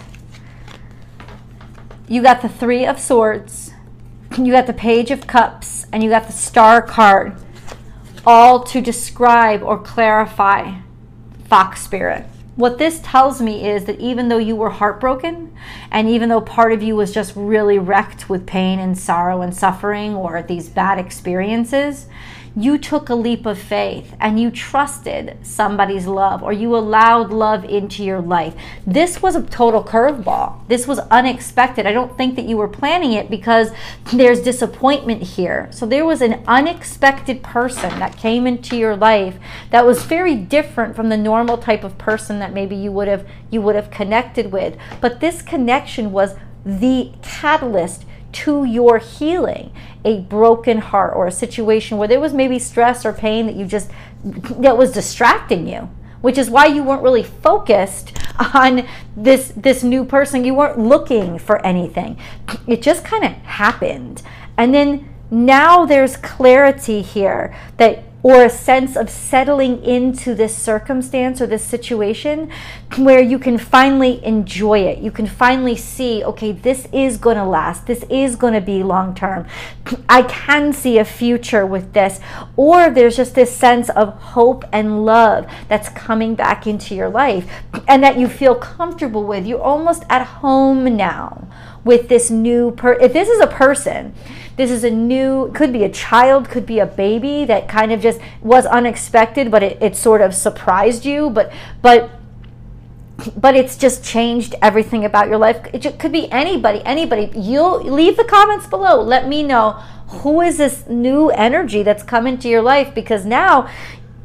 You 2.09 2.23
got 2.23 2.43
the 2.43 2.49
three 2.49 2.87
of 2.87 2.99
swords 2.99 3.69
you 4.47 4.53
got 4.53 4.67
the 4.67 4.73
page 4.73 5.11
of 5.11 5.27
cups 5.27 5.87
and 5.93 6.03
you 6.03 6.11
got 6.11 6.27
the 6.27 6.33
star 6.33 6.83
card 6.83 7.35
all 8.29 8.63
to 8.63 8.83
describe 8.83 9.63
or 9.63 9.79
clarify 9.79 10.75
fox 11.49 11.81
spirit. 11.81 12.27
What 12.57 12.77
this 12.77 13.01
tells 13.03 13.41
me 13.41 13.67
is 13.67 13.87
that 13.87 13.99
even 14.01 14.29
though 14.29 14.37
you 14.37 14.55
were 14.55 14.69
heartbroken, 14.69 15.57
and 15.91 16.11
even 16.11 16.29
though 16.29 16.43
part 16.43 16.75
of 16.75 16.83
you 16.83 16.95
was 16.95 17.11
just 17.11 17.33
really 17.35 17.79
wrecked 17.79 18.29
with 18.29 18.45
pain 18.45 18.81
and 18.81 18.99
sorrow 18.99 19.41
and 19.41 19.57
suffering 19.57 20.15
or 20.15 20.43
these 20.43 20.69
bad 20.69 20.99
experiences, 20.99 22.05
you 22.59 22.77
took 22.77 23.09
a 23.09 23.15
leap 23.15 23.47
of 23.47 23.57
faith 23.57 24.17
and 24.19 24.41
you 24.41 24.51
trusted 24.51 25.37
somebody's 25.43 26.09
love 26.09 26.43
or 26.43 26.53
you 26.53 26.75
allowed 26.75 27.31
love 27.31 27.65
into 27.65 28.03
your 28.03 28.21
life. 28.21 28.53
This 28.85 29.23
was 29.23 29.37
a 29.37 29.43
total 29.45 29.85
curveball. 29.85 30.67
This 30.67 30.89
was 30.89 30.99
unexpected. 30.99 31.87
I 31.87 31.93
don't 31.93 32.19
think 32.19 32.35
that 32.35 32.47
you 32.49 32.57
were 32.57 32.67
planning 32.67 33.13
it 33.13 33.31
because 33.31 33.71
there's 34.13 34.41
disappointment 34.41 35.23
here. 35.23 35.69
So 35.71 35.87
there 35.87 36.05
was 36.05 36.21
an 36.21 36.43
unexpected 36.49 37.45
person 37.45 38.01
that 38.01 38.17
came 38.17 38.45
into 38.45 38.77
your 38.77 38.97
life 38.97 39.39
that 39.71 39.87
was 39.87 40.03
very 40.03 40.35
different 40.35 40.97
from 40.97 41.11
the 41.11 41.17
normal 41.17 41.59
type 41.59 41.85
of 41.85 41.97
person 41.97 42.41
that 42.41 42.53
maybe 42.53 42.75
you 42.75 42.91
would 42.91 43.07
have 43.07 43.25
you 43.51 43.63
would 43.63 43.77
have 43.77 43.93
connected 43.93 44.51
with. 44.51 44.77
But 45.01 45.21
this 45.21 45.43
connection 45.43 46.11
was 46.11 46.35
the 46.65 47.13
catalyst 47.23 48.05
to 48.31 48.65
your 48.65 48.99
healing 48.99 49.73
a 50.05 50.21
broken 50.21 50.79
heart 50.79 51.15
or 51.15 51.27
a 51.27 51.33
situation 51.33 51.99
where 51.99 52.09
there 52.09 52.21
was 52.21 52.33
maybe 52.33 52.59
stress 52.59 53.05
or 53.05 53.13
pain 53.13 53.47
that 53.47 53.57
you 53.57 53.65
just 53.65 53.91
that 54.23 54.77
was 54.77 54.93
distracting 54.93 55.67
you 55.67 55.89
which 56.21 56.39
is 56.39 56.51
why 56.51 56.67
you 56.67 56.83
weren't 56.83 57.03
really 57.03 57.23
focused 57.23 58.13
on 58.55 58.87
this 59.17 59.53
this 59.57 59.83
new 59.83 60.05
person. 60.05 60.45
You 60.45 60.55
weren't 60.55 60.79
looking 60.79 61.39
for 61.39 61.65
anything. 61.65 62.19
It 62.67 62.83
just 62.83 63.05
kind 63.05 63.25
of 63.25 63.33
happened. 63.33 64.23
And 64.57 64.75
then 64.75 65.15
now 65.31 65.85
there's 65.85 66.17
clarity 66.17 67.03
here 67.03 67.55
that 67.77 68.03
or 68.23 68.45
a 68.45 68.51
sense 68.51 68.97
of 68.97 69.09
settling 69.09 69.83
into 69.85 70.35
this 70.35 70.57
circumstance 70.57 71.41
or 71.41 71.47
this 71.47 71.65
situation 71.65 72.51
where 72.97 73.23
you 73.23 73.39
can 73.39 73.57
finally 73.57 74.25
enjoy 74.25 74.81
it. 74.81 74.99
You 74.99 75.11
can 75.11 75.27
finally 75.27 75.77
see, 75.77 76.25
okay, 76.25 76.53
this 76.53 76.89
is 76.93 77.17
going 77.17 77.37
to 77.37 77.45
last. 77.45 77.87
This 77.87 78.05
is 78.11 78.35
going 78.35 78.55
to 78.55 78.61
be 78.61 78.83
long 78.83 79.15
term. 79.15 79.47
I 80.09 80.23
can 80.23 80.73
see 80.73 80.99
a 80.99 81.05
future 81.05 81.65
with 81.65 81.93
this. 81.93 82.21
Or 82.57 82.91
there's 82.91 83.17
just 83.17 83.35
this 83.35 83.55
sense 83.55 83.89
of 83.91 84.15
hope 84.15 84.65
and 84.73 85.05
love 85.05 85.47
that's 85.69 85.89
coming 85.91 86.35
back 86.35 86.67
into 86.67 86.95
your 86.95 87.09
life 87.09 87.49
and 87.87 88.03
that 88.03 88.19
you 88.19 88.27
feel 88.27 88.55
comfortable 88.55 89.25
with. 89.25 89.47
You're 89.47 89.63
almost 89.63 90.05
at 90.11 90.25
home 90.25 90.97
now 90.97 91.49
with 91.85 92.09
this 92.09 92.31
new 92.31 92.71
per 92.73 92.95
if 92.95 93.13
this 93.13 93.29
is 93.29 93.41
a 93.41 93.47
person 93.47 94.15
this 94.57 94.71
is 94.71 94.85
a 94.85 94.91
new 94.91 95.51
could 95.53 95.73
be 95.73 95.85
a 95.85 95.89
child 95.89 96.49
could 96.49 96.67
be 96.67 96.79
a 96.79 96.87
baby 96.87 97.45
that 97.45 97.69
kind 97.69 97.93
of 97.93 98.01
just 98.01 98.21
was 98.43 98.67
unexpected 98.67 99.51
but 99.51 99.63
it, 99.63 99.81
it 99.83 99.97
sort 99.97 100.21
of 100.21 100.35
surprised 100.35 101.05
you 101.05 101.31
but 101.31 101.53
but 101.83 102.11
but 103.37 103.57
it's 103.57 103.77
just 103.77 104.05
changed 104.05 104.55
everything 104.63 105.05
about 105.05 105.29
your 105.29 105.39
life. 105.39 105.67
It 105.73 105.99
could 105.99 106.13
be 106.13 106.31
anybody 106.31 106.83
anybody. 106.85 107.31
You'll 107.35 107.83
leave 107.83 108.17
the 108.17 108.25
comments 108.25 108.67
below. 108.67 109.03
Let 109.03 109.27
me 109.27 109.43
know 109.43 109.73
who 110.09 110.41
is 110.41 110.59
this 110.59 110.87
new 110.87 111.31
energy 111.31 111.83
that's 111.83 112.03
come 112.03 112.27
into 112.27 112.49
your 112.49 112.63
life 112.63 112.95
because 112.95 113.27
now 113.27 113.69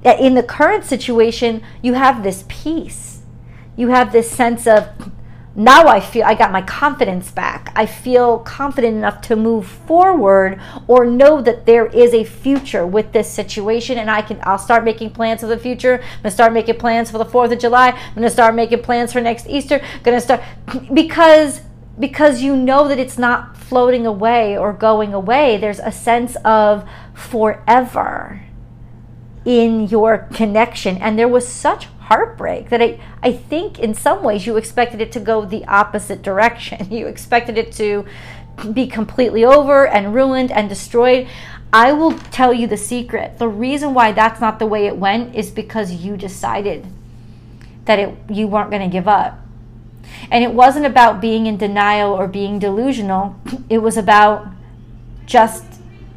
uh, 0.05 0.15
in 0.19 0.35
the 0.35 0.43
current 0.43 0.85
situation 0.85 1.63
you 1.81 1.93
have 1.93 2.23
this 2.23 2.45
peace. 2.47 3.21
You 3.75 3.89
have 3.89 4.11
this 4.11 4.29
sense 4.29 4.67
of 4.67 4.89
now 5.55 5.87
I 5.87 5.99
feel 5.99 6.25
I 6.25 6.33
got 6.33 6.51
my 6.51 6.63
confidence 6.63 7.29
back. 7.29 7.71
I 7.75 7.85
feel 7.85 8.39
confident 8.39 8.97
enough 8.97 9.21
to 9.21 9.35
move 9.35 9.67
forward 9.67 10.59
or 10.87 11.05
know 11.05 11.41
that 11.41 11.67
there 11.67 11.85
is 11.87 12.13
a 12.13 12.23
future 12.23 12.87
with 12.87 13.11
this 13.13 13.29
situation 13.29 13.99
and 13.99 14.09
I 14.09 14.23
can 14.23 14.39
I'll 14.43 14.57
start 14.57 14.83
making 14.83 15.11
plans 15.11 15.41
for 15.41 15.47
the 15.47 15.57
future. 15.57 16.01
I'm 16.01 16.23
gonna 16.23 16.31
start 16.31 16.53
making 16.53 16.77
plans 16.79 17.11
for 17.11 17.19
the 17.19 17.25
4th 17.25 17.51
of 17.51 17.59
July. 17.59 17.89
I'm 17.89 18.15
gonna 18.15 18.31
start 18.31 18.55
making 18.55 18.81
plans 18.81 19.13
for 19.13 19.21
next 19.21 19.47
Easter. 19.47 19.79
I'm 19.83 20.03
gonna 20.03 20.21
start 20.21 20.41
because 20.91 21.61
because 21.99 22.41
you 22.41 22.55
know 22.55 22.87
that 22.87 22.97
it's 22.97 23.19
not 23.19 23.55
floating 23.55 24.07
away 24.07 24.57
or 24.57 24.73
going 24.73 25.13
away. 25.13 25.57
There's 25.57 25.79
a 25.79 25.91
sense 25.91 26.35
of 26.43 26.89
forever 27.13 28.41
in 29.45 29.87
your 29.87 30.29
connection. 30.33 30.97
And 30.97 31.19
there 31.19 31.27
was 31.27 31.47
such 31.47 31.87
heartbreak 32.03 32.69
that 32.69 32.81
I, 32.81 32.99
I 33.21 33.31
think 33.31 33.79
in 33.79 33.93
some 33.93 34.23
ways 34.23 34.45
you 34.45 34.57
expected 34.57 35.01
it 35.01 35.11
to 35.13 35.19
go 35.19 35.45
the 35.45 35.65
opposite 35.65 36.21
direction. 36.21 36.87
You 36.93 37.07
expected 37.07 37.57
it 37.57 37.71
to 37.73 38.05
be 38.71 38.87
completely 38.87 39.43
over 39.43 39.87
and 39.87 40.13
ruined 40.13 40.51
and 40.51 40.69
destroyed. 40.69 41.27
I 41.71 41.91
will 41.91 42.11
tell 42.11 42.53
you 42.53 42.67
the 42.67 42.77
secret. 42.77 43.39
The 43.39 43.47
reason 43.47 43.93
why 43.93 44.11
that's 44.11 44.39
not 44.39 44.59
the 44.59 44.67
way 44.67 44.85
it 44.85 44.97
went 44.97 45.33
is 45.33 45.49
because 45.49 45.91
you 45.91 46.15
decided 46.17 46.85
that 47.85 47.99
it 47.99 48.15
you 48.29 48.47
weren't 48.47 48.69
going 48.69 48.87
to 48.87 48.93
give 48.93 49.07
up. 49.07 49.39
And 50.29 50.43
it 50.43 50.53
wasn't 50.53 50.85
about 50.85 51.19
being 51.19 51.47
in 51.47 51.57
denial 51.57 52.11
or 52.11 52.27
being 52.27 52.59
delusional. 52.59 53.35
It 53.69 53.79
was 53.79 53.97
about 53.97 54.47
just 55.25 55.63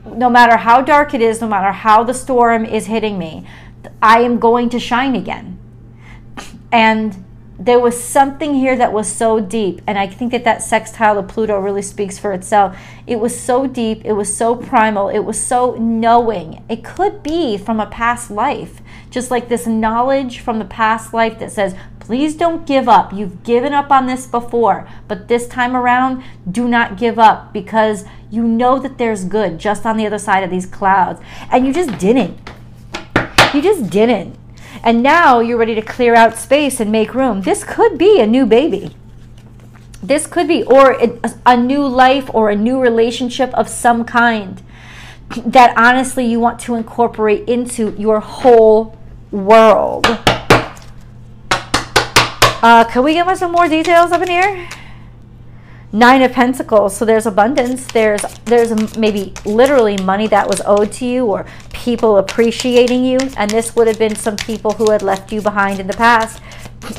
no 0.04 0.28
matter 0.28 0.58
how 0.58 0.82
dark 0.82 1.14
it 1.14 1.22
is, 1.22 1.40
no 1.40 1.48
matter 1.48 1.72
how 1.72 2.04
the 2.04 2.14
storm 2.14 2.64
is 2.64 2.86
hitting 2.86 3.18
me, 3.18 3.46
I 4.02 4.20
am 4.20 4.38
going 4.38 4.68
to 4.70 4.78
shine 4.78 5.14
again. 5.14 5.55
And 6.76 7.24
there 7.58 7.80
was 7.80 7.98
something 7.98 8.52
here 8.52 8.76
that 8.76 8.92
was 8.92 9.10
so 9.10 9.40
deep. 9.40 9.80
And 9.86 9.98
I 9.98 10.06
think 10.06 10.30
that 10.32 10.44
that 10.44 10.60
sextile 10.60 11.18
of 11.18 11.26
Pluto 11.26 11.58
really 11.58 11.80
speaks 11.80 12.18
for 12.18 12.34
itself. 12.34 12.78
It 13.06 13.18
was 13.18 13.38
so 13.40 13.66
deep, 13.66 14.04
it 14.04 14.12
was 14.12 14.36
so 14.36 14.54
primal, 14.54 15.08
it 15.08 15.20
was 15.20 15.40
so 15.40 15.74
knowing. 15.76 16.62
It 16.68 16.84
could 16.84 17.22
be 17.22 17.56
from 17.56 17.80
a 17.80 17.86
past 17.86 18.30
life, 18.30 18.82
just 19.08 19.30
like 19.30 19.48
this 19.48 19.66
knowledge 19.66 20.40
from 20.40 20.58
the 20.58 20.66
past 20.66 21.14
life 21.14 21.38
that 21.38 21.50
says, 21.50 21.74
please 21.98 22.36
don't 22.36 22.66
give 22.66 22.90
up. 22.90 23.10
You've 23.10 23.42
given 23.42 23.72
up 23.72 23.90
on 23.90 24.04
this 24.04 24.26
before, 24.26 24.86
but 25.08 25.28
this 25.28 25.48
time 25.48 25.74
around, 25.74 26.22
do 26.50 26.68
not 26.68 26.98
give 26.98 27.18
up 27.18 27.54
because 27.54 28.04
you 28.30 28.42
know 28.42 28.78
that 28.80 28.98
there's 28.98 29.24
good 29.24 29.58
just 29.58 29.86
on 29.86 29.96
the 29.96 30.04
other 30.04 30.18
side 30.18 30.44
of 30.44 30.50
these 30.50 30.66
clouds. 30.66 31.22
And 31.50 31.66
you 31.66 31.72
just 31.72 31.96
didn't. 31.98 32.38
You 33.54 33.62
just 33.62 33.88
didn't. 33.88 34.36
And 34.86 35.02
now 35.02 35.40
you're 35.40 35.58
ready 35.58 35.74
to 35.74 35.82
clear 35.82 36.14
out 36.14 36.38
space 36.38 36.78
and 36.78 36.92
make 36.92 37.12
room. 37.12 37.42
This 37.42 37.64
could 37.64 37.98
be 37.98 38.20
a 38.20 38.26
new 38.26 38.46
baby. 38.46 38.94
This 40.00 40.28
could 40.28 40.46
be, 40.46 40.62
or 40.62 40.92
a, 40.92 41.18
a 41.44 41.56
new 41.56 41.84
life 41.84 42.30
or 42.32 42.50
a 42.50 42.54
new 42.54 42.80
relationship 42.80 43.52
of 43.54 43.68
some 43.68 44.04
kind 44.04 44.62
that 45.44 45.76
honestly 45.76 46.24
you 46.24 46.38
want 46.38 46.60
to 46.60 46.76
incorporate 46.76 47.48
into 47.48 47.96
your 47.98 48.20
whole 48.20 48.96
world. 49.32 50.06
Uh, 52.62 52.84
can 52.88 53.02
we 53.02 53.14
get 53.14 53.26
us 53.26 53.40
some 53.40 53.50
more 53.50 53.66
details 53.66 54.12
up 54.12 54.22
in 54.22 54.28
here? 54.28 54.68
Nine 55.92 56.22
of 56.22 56.32
Pentacles. 56.32 56.96
So 56.96 57.04
there's 57.04 57.26
abundance. 57.26 57.86
There's 57.86 58.22
there's 58.44 58.96
maybe 58.98 59.32
literally 59.44 59.96
money 59.96 60.26
that 60.28 60.48
was 60.48 60.60
owed 60.66 60.92
to 60.92 61.06
you 61.06 61.26
or 61.26 61.46
people 61.72 62.18
appreciating 62.18 63.04
you. 63.04 63.18
And 63.36 63.50
this 63.50 63.76
would 63.76 63.86
have 63.86 63.98
been 63.98 64.16
some 64.16 64.36
people 64.36 64.72
who 64.72 64.90
had 64.90 65.02
left 65.02 65.32
you 65.32 65.40
behind 65.40 65.80
in 65.80 65.86
the 65.86 65.96
past. 65.96 66.42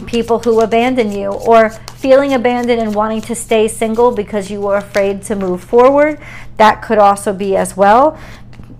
People 0.05 0.39
who 0.39 0.59
abandoned 0.61 1.13
you 1.13 1.27
or 1.27 1.69
feeling 1.95 2.33
abandoned 2.33 2.81
and 2.81 2.95
wanting 2.95 3.21
to 3.21 3.35
stay 3.35 3.67
single 3.67 4.11
because 4.11 4.49
you 4.49 4.61
were 4.61 4.77
afraid 4.77 5.21
to 5.23 5.35
move 5.35 5.63
forward. 5.63 6.19
That 6.57 6.81
could 6.81 6.97
also 6.97 7.33
be 7.33 7.55
as 7.55 7.77
well 7.77 8.17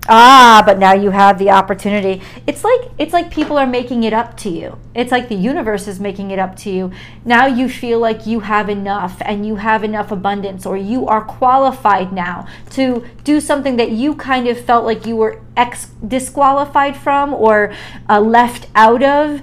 ah 0.09 0.63
but 0.65 0.77
now 0.77 0.93
you 0.93 1.09
have 1.09 1.37
the 1.37 1.49
opportunity 1.49 2.21
it's 2.45 2.63
like 2.63 2.81
it's 2.97 3.13
like 3.13 3.29
people 3.31 3.57
are 3.57 3.67
making 3.67 4.03
it 4.03 4.13
up 4.13 4.35
to 4.37 4.49
you 4.49 4.77
it's 4.95 5.11
like 5.11 5.29
the 5.29 5.35
universe 5.35 5.87
is 5.87 5.99
making 5.99 6.31
it 6.31 6.39
up 6.39 6.55
to 6.55 6.69
you 6.69 6.91
now 7.25 7.45
you 7.45 7.67
feel 7.67 7.99
like 7.99 8.25
you 8.25 8.41
have 8.41 8.69
enough 8.69 9.21
and 9.21 9.45
you 9.45 9.55
have 9.55 9.83
enough 9.83 10.11
abundance 10.11 10.65
or 10.65 10.77
you 10.77 11.07
are 11.07 11.23
qualified 11.23 12.13
now 12.13 12.47
to 12.69 13.05
do 13.23 13.39
something 13.39 13.75
that 13.75 13.91
you 13.91 14.15
kind 14.15 14.47
of 14.47 14.59
felt 14.59 14.85
like 14.85 15.05
you 15.05 15.15
were 15.15 15.41
ex 15.55 15.87
disqualified 16.07 16.95
from 16.95 17.33
or 17.33 17.73
uh, 18.09 18.19
left 18.19 18.67
out 18.75 19.03
of 19.03 19.41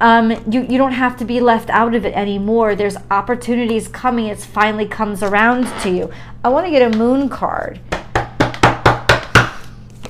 um, 0.00 0.30
you, 0.50 0.62
you 0.62 0.78
don't 0.78 0.92
have 0.92 1.16
to 1.18 1.24
be 1.24 1.40
left 1.40 1.70
out 1.70 1.94
of 1.94 2.06
it 2.06 2.14
anymore. 2.14 2.74
There's 2.74 2.96
opportunities 3.10 3.88
coming. 3.88 4.26
It 4.26 4.38
finally 4.38 4.86
comes 4.86 5.22
around 5.22 5.66
to 5.82 5.90
you. 5.90 6.10
I 6.44 6.48
want 6.48 6.66
to 6.66 6.70
get 6.70 6.94
a 6.94 6.96
moon 6.96 7.28
card. 7.28 7.80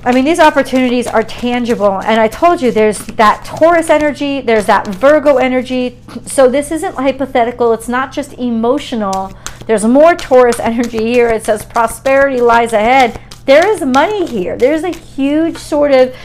I 0.09 0.11
mean, 0.11 0.25
these 0.25 0.39
opportunities 0.39 1.05
are 1.05 1.21
tangible. 1.21 2.01
And 2.01 2.19
I 2.19 2.27
told 2.27 2.63
you 2.63 2.71
there's 2.71 2.97
that 2.97 3.45
Taurus 3.45 3.91
energy, 3.91 4.41
there's 4.41 4.65
that 4.65 4.87
Virgo 4.87 5.37
energy. 5.37 5.99
So 6.25 6.49
this 6.49 6.71
isn't 6.71 6.95
hypothetical, 6.95 7.73
it's 7.73 7.87
not 7.87 8.11
just 8.11 8.33
emotional. 8.33 9.31
There's 9.67 9.85
more 9.85 10.15
Taurus 10.15 10.59
energy 10.59 10.97
here. 10.97 11.29
It 11.29 11.45
says 11.45 11.63
prosperity 11.63 12.41
lies 12.41 12.73
ahead. 12.73 13.21
There 13.45 13.67
is 13.69 13.81
money 13.81 14.25
here. 14.25 14.57
There's 14.57 14.83
a 14.83 14.89
huge 14.89 15.57
sort 15.57 15.91
of 15.91 16.15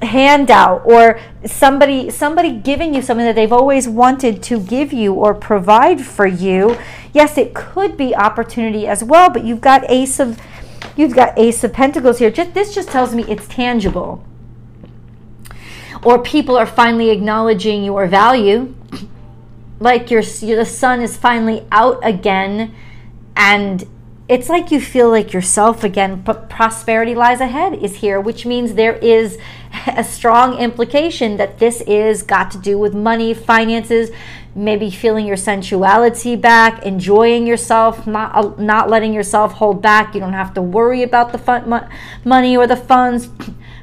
handout 0.00 0.82
or 0.84 1.18
somebody 1.46 2.10
somebody 2.10 2.52
giving 2.52 2.94
you 2.94 3.02
something 3.02 3.24
that 3.24 3.34
they've 3.34 3.52
always 3.52 3.88
wanted 3.88 4.40
to 4.42 4.60
give 4.60 4.92
you 4.92 5.12
or 5.12 5.34
provide 5.34 6.00
for 6.00 6.28
you. 6.28 6.78
Yes, 7.12 7.36
it 7.36 7.54
could 7.54 7.96
be 7.96 8.14
opportunity 8.14 8.86
as 8.86 9.02
well, 9.02 9.30
but 9.30 9.42
you've 9.42 9.62
got 9.62 9.82
ace 9.90 10.20
of 10.20 10.38
You've 10.96 11.14
got 11.14 11.38
Ace 11.38 11.62
of 11.64 11.72
Pentacles 11.72 12.18
here. 12.18 12.30
Just, 12.30 12.54
this 12.54 12.74
just 12.74 12.88
tells 12.88 13.14
me 13.14 13.24
it's 13.24 13.46
tangible. 13.48 14.24
Or 16.02 16.22
people 16.22 16.56
are 16.56 16.66
finally 16.66 17.10
acknowledging 17.10 17.84
your 17.84 18.06
value. 18.06 18.74
Like 19.78 20.10
your, 20.10 20.22
the 20.22 20.64
sun 20.64 21.00
is 21.00 21.16
finally 21.16 21.66
out 21.70 22.00
again 22.02 22.74
and 23.36 23.86
it's 24.28 24.48
like 24.48 24.72
you 24.72 24.80
feel 24.80 25.08
like 25.08 25.32
yourself 25.32 25.84
again, 25.84 26.22
but 26.22 26.50
prosperity 26.50 27.14
lies 27.14 27.40
ahead 27.40 27.74
is 27.74 27.96
here, 27.96 28.20
which 28.20 28.44
means 28.44 28.74
there 28.74 28.96
is 28.96 29.38
a 29.86 30.02
strong 30.02 30.58
implication 30.58 31.36
that 31.36 31.58
this 31.58 31.80
is 31.82 32.22
got 32.22 32.50
to 32.50 32.58
do 32.58 32.78
with 32.78 32.94
money, 32.94 33.34
finances, 33.34 34.10
maybe 34.56 34.90
feeling 34.90 35.26
your 35.26 35.36
sensuality 35.36 36.34
back, 36.34 36.84
enjoying 36.84 37.46
yourself, 37.46 38.06
not 38.06 38.34
uh, 38.34 38.54
not 38.60 38.90
letting 38.90 39.12
yourself 39.12 39.52
hold 39.52 39.82
back. 39.82 40.14
You 40.14 40.20
don't 40.20 40.32
have 40.32 40.54
to 40.54 40.62
worry 40.62 41.02
about 41.02 41.32
the 41.32 41.38
fun, 41.38 41.88
money 42.24 42.56
or 42.56 42.66
the 42.66 42.76
funds. 42.76 43.28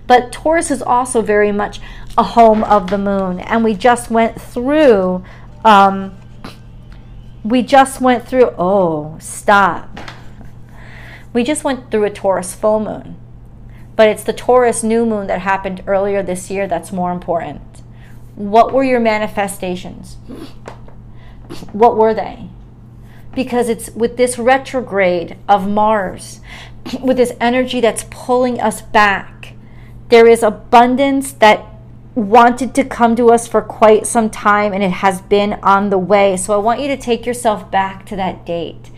But 0.06 0.34
Taurus 0.34 0.70
is 0.72 0.82
also 0.82 1.22
very 1.22 1.52
much 1.52 1.80
a 2.18 2.24
home 2.24 2.64
of 2.66 2.90
the 2.90 2.98
moon, 2.98 3.40
and 3.40 3.64
we 3.64 3.74
just 3.74 4.12
went 4.12 4.42
through. 4.42 5.24
Um, 5.64 6.18
we 7.44 7.62
just 7.62 8.02
went 8.02 8.28
through. 8.28 8.54
Oh, 8.58 9.18
stop 9.20 10.00
we 11.34 11.44
just 11.44 11.64
went 11.64 11.90
through 11.90 12.06
a 12.06 12.10
Taurus 12.12 12.54
full 12.54 12.80
moon, 12.80 13.18
but 13.96 14.08
it's 14.08 14.24
the 14.24 14.34
Taurus 14.34 14.84
new 14.84 15.06
moon 15.06 15.28
that 15.28 15.40
happened 15.40 15.84
earlier 15.88 16.22
this 16.22 16.50
year 16.52 16.68
that's 16.68 16.92
more 16.92 17.12
important. 17.12 17.83
What 18.36 18.74
were 18.74 18.84
your 18.84 19.00
manifestations? 19.00 20.16
What 21.72 21.98
were 21.98 22.14
they? 22.14 22.50
Because 23.34 23.70
it's 23.70 23.90
with 23.92 24.18
this 24.18 24.38
retrograde 24.38 25.38
of 25.48 25.68
Mars, 25.68 26.40
with 27.02 27.18
this 27.18 27.34
energy 27.40 27.82
that's 27.82 28.06
pulling 28.10 28.60
us 28.60 28.82
back, 28.82 29.54
there 30.10 30.28
is 30.28 30.44
abundance 30.44 31.34
that 31.34 31.66
wanted 32.16 32.76
to 32.76 32.84
come 32.84 33.16
to 33.16 33.32
us 33.32 33.48
for 33.48 33.62
quite 33.62 34.06
some 34.06 34.30
time 34.30 34.72
and 34.72 34.84
it 34.84 34.92
has 34.92 35.22
been 35.22 35.54
on 35.64 35.90
the 35.90 35.98
way. 35.98 36.38
So 36.38 36.54
I 36.54 36.58
want 36.58 36.80
you 36.80 36.88
to 36.90 36.98
take 36.98 37.26
yourself 37.26 37.72
back 37.72 38.06
to 38.08 38.16
that 38.16 38.46
date 38.46 38.92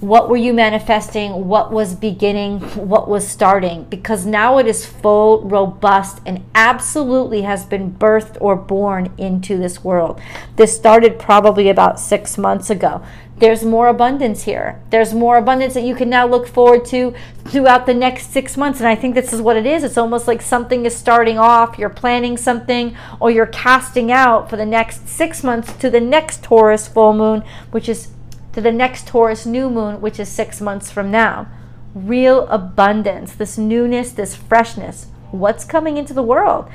what 0.00 0.28
were 0.28 0.36
you 0.36 0.52
manifesting? 0.52 1.48
What 1.48 1.72
was 1.72 1.94
beginning? 1.94 2.60
What 2.76 3.08
was 3.08 3.26
starting? 3.26 3.84
Because 3.84 4.26
now 4.26 4.58
it 4.58 4.66
is 4.66 4.84
full, 4.84 5.42
robust, 5.42 6.20
and 6.26 6.44
absolutely 6.54 7.42
has 7.42 7.64
been 7.64 7.92
birthed 7.92 8.36
or 8.40 8.56
born 8.56 9.12
into 9.16 9.56
this 9.56 9.82
world. 9.82 10.20
This 10.56 10.76
started 10.76 11.18
probably 11.18 11.70
about 11.70 11.98
six 11.98 12.36
months 12.36 12.68
ago. 12.68 13.02
There's 13.38 13.64
more 13.64 13.88
abundance 13.88 14.44
here. 14.44 14.80
There's 14.90 15.12
more 15.12 15.36
abundance 15.36 15.74
that 15.74 15.82
you 15.82 15.94
can 15.94 16.08
now 16.08 16.26
look 16.26 16.46
forward 16.46 16.86
to 16.86 17.14
throughout 17.44 17.84
the 17.84 17.92
next 17.92 18.32
six 18.32 18.56
months. 18.56 18.80
And 18.80 18.88
I 18.88 18.94
think 18.94 19.14
this 19.14 19.32
is 19.32 19.42
what 19.42 19.56
it 19.56 19.66
is. 19.66 19.84
It's 19.84 19.98
almost 19.98 20.26
like 20.26 20.40
something 20.40 20.86
is 20.86 20.96
starting 20.96 21.38
off, 21.38 21.78
you're 21.78 21.90
planning 21.90 22.38
something, 22.38 22.96
or 23.20 23.30
you're 23.30 23.46
casting 23.46 24.10
out 24.10 24.48
for 24.48 24.56
the 24.56 24.64
next 24.64 25.06
six 25.08 25.44
months 25.44 25.72
to 25.74 25.90
the 25.90 26.00
next 26.00 26.42
Taurus 26.42 26.88
full 26.88 27.12
moon, 27.12 27.42
which 27.72 27.90
is 27.90 28.08
to 28.56 28.62
the 28.62 28.72
next 28.72 29.06
Taurus 29.06 29.44
new 29.44 29.68
moon, 29.68 30.00
which 30.00 30.18
is 30.18 30.30
six 30.30 30.62
months 30.62 30.90
from 30.90 31.10
now. 31.10 31.46
Real 31.94 32.48
abundance, 32.48 33.34
this 33.34 33.58
newness, 33.58 34.12
this 34.12 34.34
freshness. 34.34 35.08
What's 35.30 35.62
coming 35.62 35.98
into 35.98 36.14
the 36.14 36.22
world? 36.22 36.66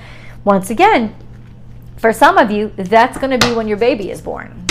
Once 0.44 0.70
again, 0.70 1.16
for 1.98 2.14
some 2.14 2.38
of 2.38 2.52
you, 2.52 2.72
that's 2.78 3.18
going 3.18 3.32
to 3.32 3.44
be 3.44 3.56
when 3.56 3.68
your 3.68 3.78
baby 3.78 4.12
is 4.12 4.22
born. 4.22 4.64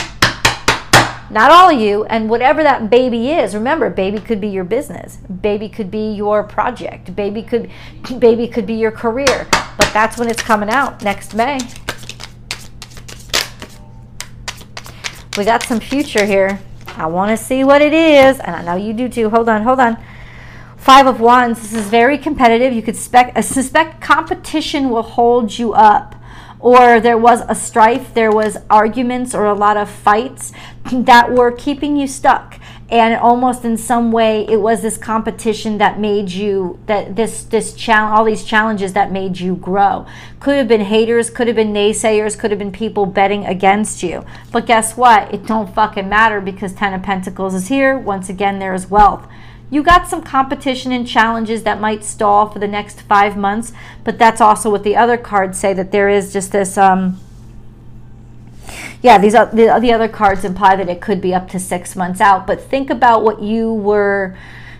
Not 1.30 1.50
all 1.50 1.74
of 1.74 1.80
you, 1.80 2.04
and 2.04 2.30
whatever 2.30 2.62
that 2.62 2.90
baby 2.90 3.32
is, 3.32 3.56
remember, 3.56 3.90
baby 3.90 4.20
could 4.20 4.40
be 4.40 4.46
your 4.46 4.62
business, 4.62 5.16
baby 5.16 5.68
could 5.68 5.90
be 5.90 6.12
your 6.12 6.44
project, 6.44 7.16
baby 7.16 7.42
could, 7.42 7.72
baby 8.20 8.46
could 8.46 8.66
be 8.66 8.74
your 8.74 8.92
career, 8.92 9.48
but 9.50 9.90
that's 9.92 10.16
when 10.16 10.30
it's 10.30 10.42
coming 10.42 10.70
out 10.70 11.02
next 11.02 11.34
May. 11.34 11.58
We 15.36 15.44
got 15.44 15.64
some 15.64 15.80
future 15.80 16.24
here. 16.24 16.60
I 16.96 17.06
want 17.06 17.36
to 17.36 17.42
see 17.42 17.64
what 17.64 17.82
it 17.82 17.92
is, 17.92 18.38
and 18.40 18.54
I 18.54 18.62
know 18.62 18.76
you 18.76 18.92
do 18.92 19.08
too. 19.08 19.30
Hold 19.30 19.48
on, 19.48 19.62
hold 19.62 19.80
on. 19.80 19.96
Five 20.76 21.06
of 21.06 21.20
Wands, 21.20 21.60
this 21.60 21.72
is 21.72 21.86
very 21.88 22.18
competitive. 22.18 22.72
You 22.72 22.82
could 22.82 22.96
spec, 22.96 23.36
suspect 23.42 24.00
competition 24.00 24.90
will 24.90 25.02
hold 25.02 25.58
you 25.58 25.72
up. 25.72 26.16
Or 26.58 27.00
there 27.00 27.16
was 27.16 27.42
a 27.48 27.54
strife, 27.54 28.12
there 28.12 28.30
was 28.30 28.58
arguments 28.68 29.34
or 29.34 29.46
a 29.46 29.54
lot 29.54 29.78
of 29.78 29.88
fights 29.88 30.52
that 30.92 31.32
were 31.32 31.52
keeping 31.52 31.96
you 31.96 32.06
stuck 32.06 32.59
and 32.90 33.14
almost 33.14 33.64
in 33.64 33.76
some 33.76 34.10
way 34.10 34.44
it 34.48 34.56
was 34.56 34.82
this 34.82 34.98
competition 34.98 35.78
that 35.78 36.00
made 36.00 36.30
you 36.30 36.78
that 36.86 37.14
this 37.14 37.44
this 37.44 37.72
challenge 37.72 38.18
all 38.18 38.24
these 38.24 38.44
challenges 38.44 38.92
that 38.94 39.12
made 39.12 39.38
you 39.38 39.54
grow. 39.54 40.06
Could 40.40 40.56
have 40.56 40.68
been 40.68 40.80
haters 40.80 41.30
could 41.30 41.46
have 41.46 41.56
been 41.56 41.72
naysayers 41.72 42.38
could 42.38 42.50
have 42.50 42.58
been 42.58 42.72
people 42.72 43.06
betting 43.06 43.46
against 43.46 44.02
you. 44.02 44.24
But 44.50 44.66
guess 44.66 44.96
what? 44.96 45.32
It 45.32 45.46
don't 45.46 45.72
fucking 45.72 46.08
matter 46.08 46.40
because 46.40 46.72
ten 46.72 46.92
of 46.92 47.02
pentacles 47.02 47.54
is 47.54 47.68
here. 47.68 47.96
Once 47.96 48.28
again 48.28 48.58
there's 48.58 48.90
wealth. 48.90 49.26
You 49.72 49.84
got 49.84 50.08
some 50.08 50.22
competition 50.22 50.90
and 50.90 51.06
challenges 51.06 51.62
that 51.62 51.80
might 51.80 52.02
stall 52.02 52.50
for 52.50 52.58
the 52.58 52.66
next 52.66 53.02
five 53.02 53.36
months 53.36 53.72
but 54.02 54.18
that's 54.18 54.40
also 54.40 54.68
what 54.68 54.82
the 54.82 54.96
other 54.96 55.16
cards 55.16 55.60
say 55.60 55.72
that 55.74 55.92
there 55.92 56.08
is 56.08 56.32
just 56.32 56.50
this 56.50 56.76
um 56.76 57.20
yeah, 59.02 59.18
these 59.18 59.34
are, 59.34 59.46
the, 59.46 59.78
the 59.80 59.92
other 59.92 60.08
cards 60.08 60.44
imply 60.44 60.76
that 60.76 60.88
it 60.88 61.00
could 61.00 61.20
be 61.20 61.34
up 61.34 61.48
to 61.50 61.58
six 61.58 61.96
months 61.96 62.20
out. 62.20 62.46
But 62.46 62.60
think 62.60 62.90
about 62.90 63.22
what 63.22 63.40
you 63.40 63.72
were 63.72 64.36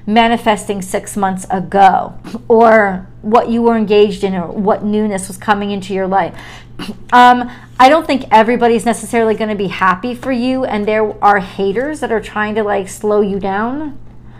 manifesting 0.06 0.82
six 0.82 1.16
months 1.16 1.46
ago, 1.50 2.18
or 2.48 3.06
what 3.22 3.48
you 3.48 3.62
were 3.62 3.76
engaged 3.76 4.24
in, 4.24 4.34
or 4.34 4.48
what 4.48 4.84
newness 4.84 5.28
was 5.28 5.36
coming 5.36 5.70
into 5.70 5.94
your 5.94 6.06
life. 6.06 6.38
Um, 7.12 7.50
I 7.78 7.88
don't 7.88 8.06
think 8.06 8.24
everybody's 8.30 8.86
necessarily 8.86 9.34
going 9.34 9.50
to 9.50 9.56
be 9.56 9.66
happy 9.66 10.14
for 10.14 10.32
you, 10.32 10.64
and 10.64 10.86
there 10.86 11.12
are 11.22 11.40
haters 11.40 12.00
that 12.00 12.12
are 12.12 12.20
trying 12.20 12.54
to 12.54 12.62
like 12.62 12.88
slow 12.88 13.20
you 13.20 13.38
down, 13.40 13.98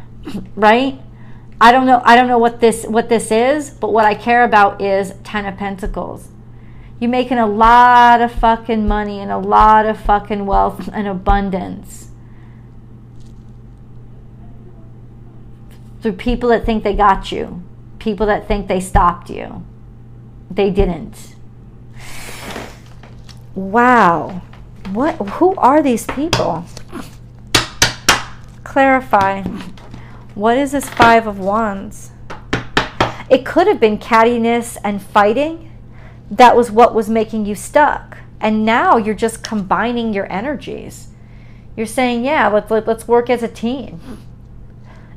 right? 0.55 1.01
I 1.61 1.73
don't 1.73 1.85
know. 1.85 2.01
I 2.05 2.17
don't 2.17 2.29
know 2.29 2.39
what 2.39 2.61
this 2.61 2.87
what 2.87 3.09
this 3.09 3.31
is, 3.31 3.71
but 3.71 3.93
what 3.93 4.07
I 4.07 4.15
care 4.15 4.45
about 4.45 4.81
is 4.81 5.13
Ten 5.25 5.45
of 5.47 5.59
Pentacles 5.59 6.29
you're 7.01 7.11
making 7.11 7.39
a 7.39 7.47
lot 7.47 8.21
of 8.21 8.31
fucking 8.31 8.87
money 8.87 9.21
and 9.21 9.31
a 9.33 9.39
lot 9.39 9.87
of 9.87 9.99
fucking 9.99 10.45
wealth 10.45 10.91
and 10.93 11.09
abundance 11.09 12.11
through 16.03 16.13
people 16.13 16.51
that 16.51 16.67
think 16.67 16.85
they 16.85 16.95
got 16.95 17.33
you, 17.33 17.63
people 17.99 18.27
that 18.27 18.47
think 18.47 18.69
they 18.69 18.81
stopped 18.81 19.31
you. 19.31 19.65
They 20.51 20.71
didn't. 20.71 21.37
Wow. 23.55 24.43
What 24.91 25.15
who 25.17 25.55
are 25.57 25.83
these 25.83 26.05
people? 26.07 26.65
Clarify. 28.63 29.43
What 30.35 30.59
is 30.59 30.73
this 30.73 30.89
5 30.89 31.27
of 31.27 31.39
wands? 31.39 32.11
It 33.31 33.47
could 33.47 33.67
have 33.67 33.81
been 33.81 33.99
cattiness 33.99 34.77
and 34.85 35.01
fighting 35.01 35.70
that 36.31 36.57
was 36.57 36.71
what 36.71 36.95
was 36.95 37.09
making 37.09 37.47
you 37.47 37.55
stuck. 37.55 38.19
And 38.41 38.65
now 38.65 38.97
you're 38.97 39.15
just 39.15 39.43
combining 39.43 40.15
your 40.15 40.31
energies. 40.33 41.09
You're 41.77 41.87
saying, 41.87 42.25
yeah, 42.25 42.49
let's, 42.49 42.71
let, 42.71 42.89
us 42.89 43.07
work 43.07 43.29
as 43.29 43.43
a 43.43 43.49
team. 43.49 44.01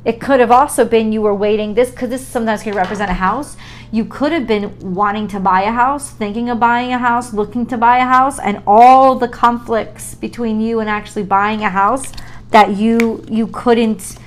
It 0.03 0.19
could 0.19 0.41
have 0.41 0.51
also 0.51 0.83
been 0.83 1.13
you 1.13 1.21
were 1.21 1.33
waiting 1.33 1.75
this 1.75 1.89
because 1.91 2.09
this 2.09 2.27
sometimes 2.27 2.63
can 2.63 2.75
represent 2.75 3.09
a 3.09 3.15
house. 3.15 3.55
You 3.89 4.03
could 4.03 4.33
have 4.33 4.45
been 4.45 4.93
wanting 4.93 5.29
to 5.29 5.39
buy 5.39 5.61
a 5.61 5.71
house, 5.71 6.09
thinking 6.09 6.49
of 6.49 6.59
buying 6.59 6.91
a 6.91 6.97
house, 6.97 7.33
looking 7.33 7.65
to 7.67 7.77
buy 7.77 7.99
a 7.99 8.05
house, 8.05 8.37
and 8.37 8.61
all 8.67 9.15
the 9.15 9.29
conflicts 9.29 10.15
between 10.15 10.59
you 10.59 10.81
and 10.81 10.89
actually 10.89 11.23
buying 11.23 11.61
a 11.61 11.69
house 11.69 12.11
that 12.49 12.75
you 12.75 13.23
you 13.29 13.47
couldn't 13.47 14.17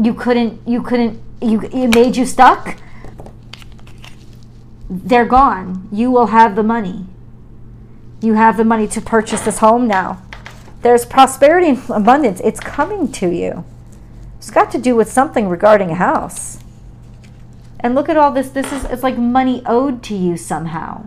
you 0.00 0.14
couldn't 0.14 0.66
you 0.66 0.82
couldn't 0.82 1.20
you 1.42 1.60
it 1.60 1.94
made 1.94 2.16
you 2.16 2.24
stuck 2.24 2.76
they're 4.88 5.24
gone. 5.24 5.88
You 5.90 6.10
will 6.10 6.26
have 6.26 6.56
the 6.56 6.62
money. 6.62 7.06
You 8.20 8.34
have 8.34 8.56
the 8.56 8.64
money 8.64 8.86
to 8.88 9.00
purchase 9.00 9.42
this 9.42 9.58
home 9.58 9.86
now. 9.86 10.22
There's 10.82 11.06
prosperity 11.06 11.68
and 11.68 11.90
abundance. 11.90 12.40
It's 12.44 12.60
coming 12.60 13.10
to 13.12 13.28
you. 13.30 13.64
It's 14.38 14.50
got 14.50 14.70
to 14.72 14.78
do 14.78 14.94
with 14.94 15.10
something 15.10 15.48
regarding 15.48 15.90
a 15.90 15.94
house. 15.94 16.58
And 17.80 17.94
look 17.94 18.08
at 18.08 18.16
all 18.16 18.30
this. 18.30 18.50
This 18.50 18.72
is 18.72 18.84
it's 18.84 19.02
like 19.02 19.18
money 19.18 19.62
owed 19.66 20.02
to 20.04 20.14
you 20.14 20.36
somehow. 20.36 21.02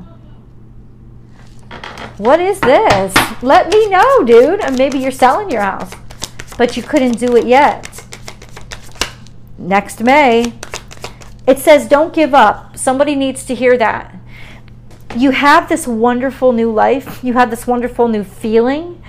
What 2.17 2.39
is 2.39 2.59
this? 2.59 3.15
Let 3.43 3.69
me 3.69 3.89
know, 3.89 4.23
dude. 4.23 4.61
And 4.61 4.77
maybe 4.77 4.97
you're 4.97 5.11
selling 5.11 5.51
your 5.51 5.61
house, 5.61 5.91
but 6.57 6.75
you 6.75 6.83
couldn't 6.83 7.19
do 7.19 7.35
it 7.35 7.45
yet. 7.45 8.03
Next 9.59 10.01
May, 10.01 10.53
it 11.47 11.59
says, 11.59 11.87
don't 11.87 12.13
give 12.13 12.33
up. 12.33 12.77
Somebody 12.77 13.15
needs 13.15 13.45
to 13.45 13.55
hear 13.55 13.77
that. 13.77 14.13
You 15.15 15.31
have 15.31 15.69
this 15.69 15.87
wonderful 15.87 16.51
new 16.51 16.71
life. 16.71 17.23
You 17.23 17.33
have 17.33 17.49
this 17.49 17.65
wonderful 17.65 18.09
new 18.09 18.25
feeling. 18.25 19.01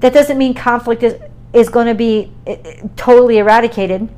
That 0.00 0.12
doesn't 0.12 0.36
mean 0.36 0.52
conflict 0.52 1.02
is, 1.02 1.18
is 1.54 1.70
going 1.70 1.86
to 1.86 1.94
be 1.94 2.30
totally 2.96 3.38
eradicated. 3.38 4.10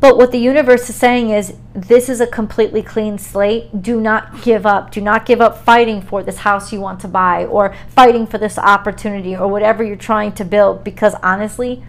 But 0.00 0.16
what 0.16 0.30
the 0.30 0.38
universe 0.38 0.88
is 0.88 0.96
saying 0.96 1.30
is 1.30 1.54
this 1.74 2.08
is 2.08 2.20
a 2.20 2.26
completely 2.26 2.82
clean 2.82 3.18
slate. 3.18 3.82
Do 3.82 4.00
not 4.00 4.42
give 4.42 4.64
up. 4.64 4.92
Do 4.92 5.00
not 5.00 5.26
give 5.26 5.40
up 5.40 5.64
fighting 5.64 6.00
for 6.00 6.22
this 6.22 6.38
house 6.38 6.72
you 6.72 6.80
want 6.80 7.00
to 7.00 7.08
buy 7.08 7.44
or 7.44 7.74
fighting 7.88 8.26
for 8.26 8.38
this 8.38 8.58
opportunity 8.58 9.36
or 9.36 9.48
whatever 9.48 9.82
you're 9.82 9.96
trying 9.96 10.32
to 10.32 10.44
build 10.44 10.84
because 10.84 11.14
honestly, 11.22 11.84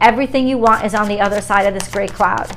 Everything 0.00 0.46
you 0.46 0.58
want 0.58 0.84
is 0.84 0.94
on 0.94 1.08
the 1.08 1.20
other 1.20 1.40
side 1.40 1.66
of 1.66 1.74
this 1.74 1.88
gray 1.90 2.08
cloud. 2.08 2.56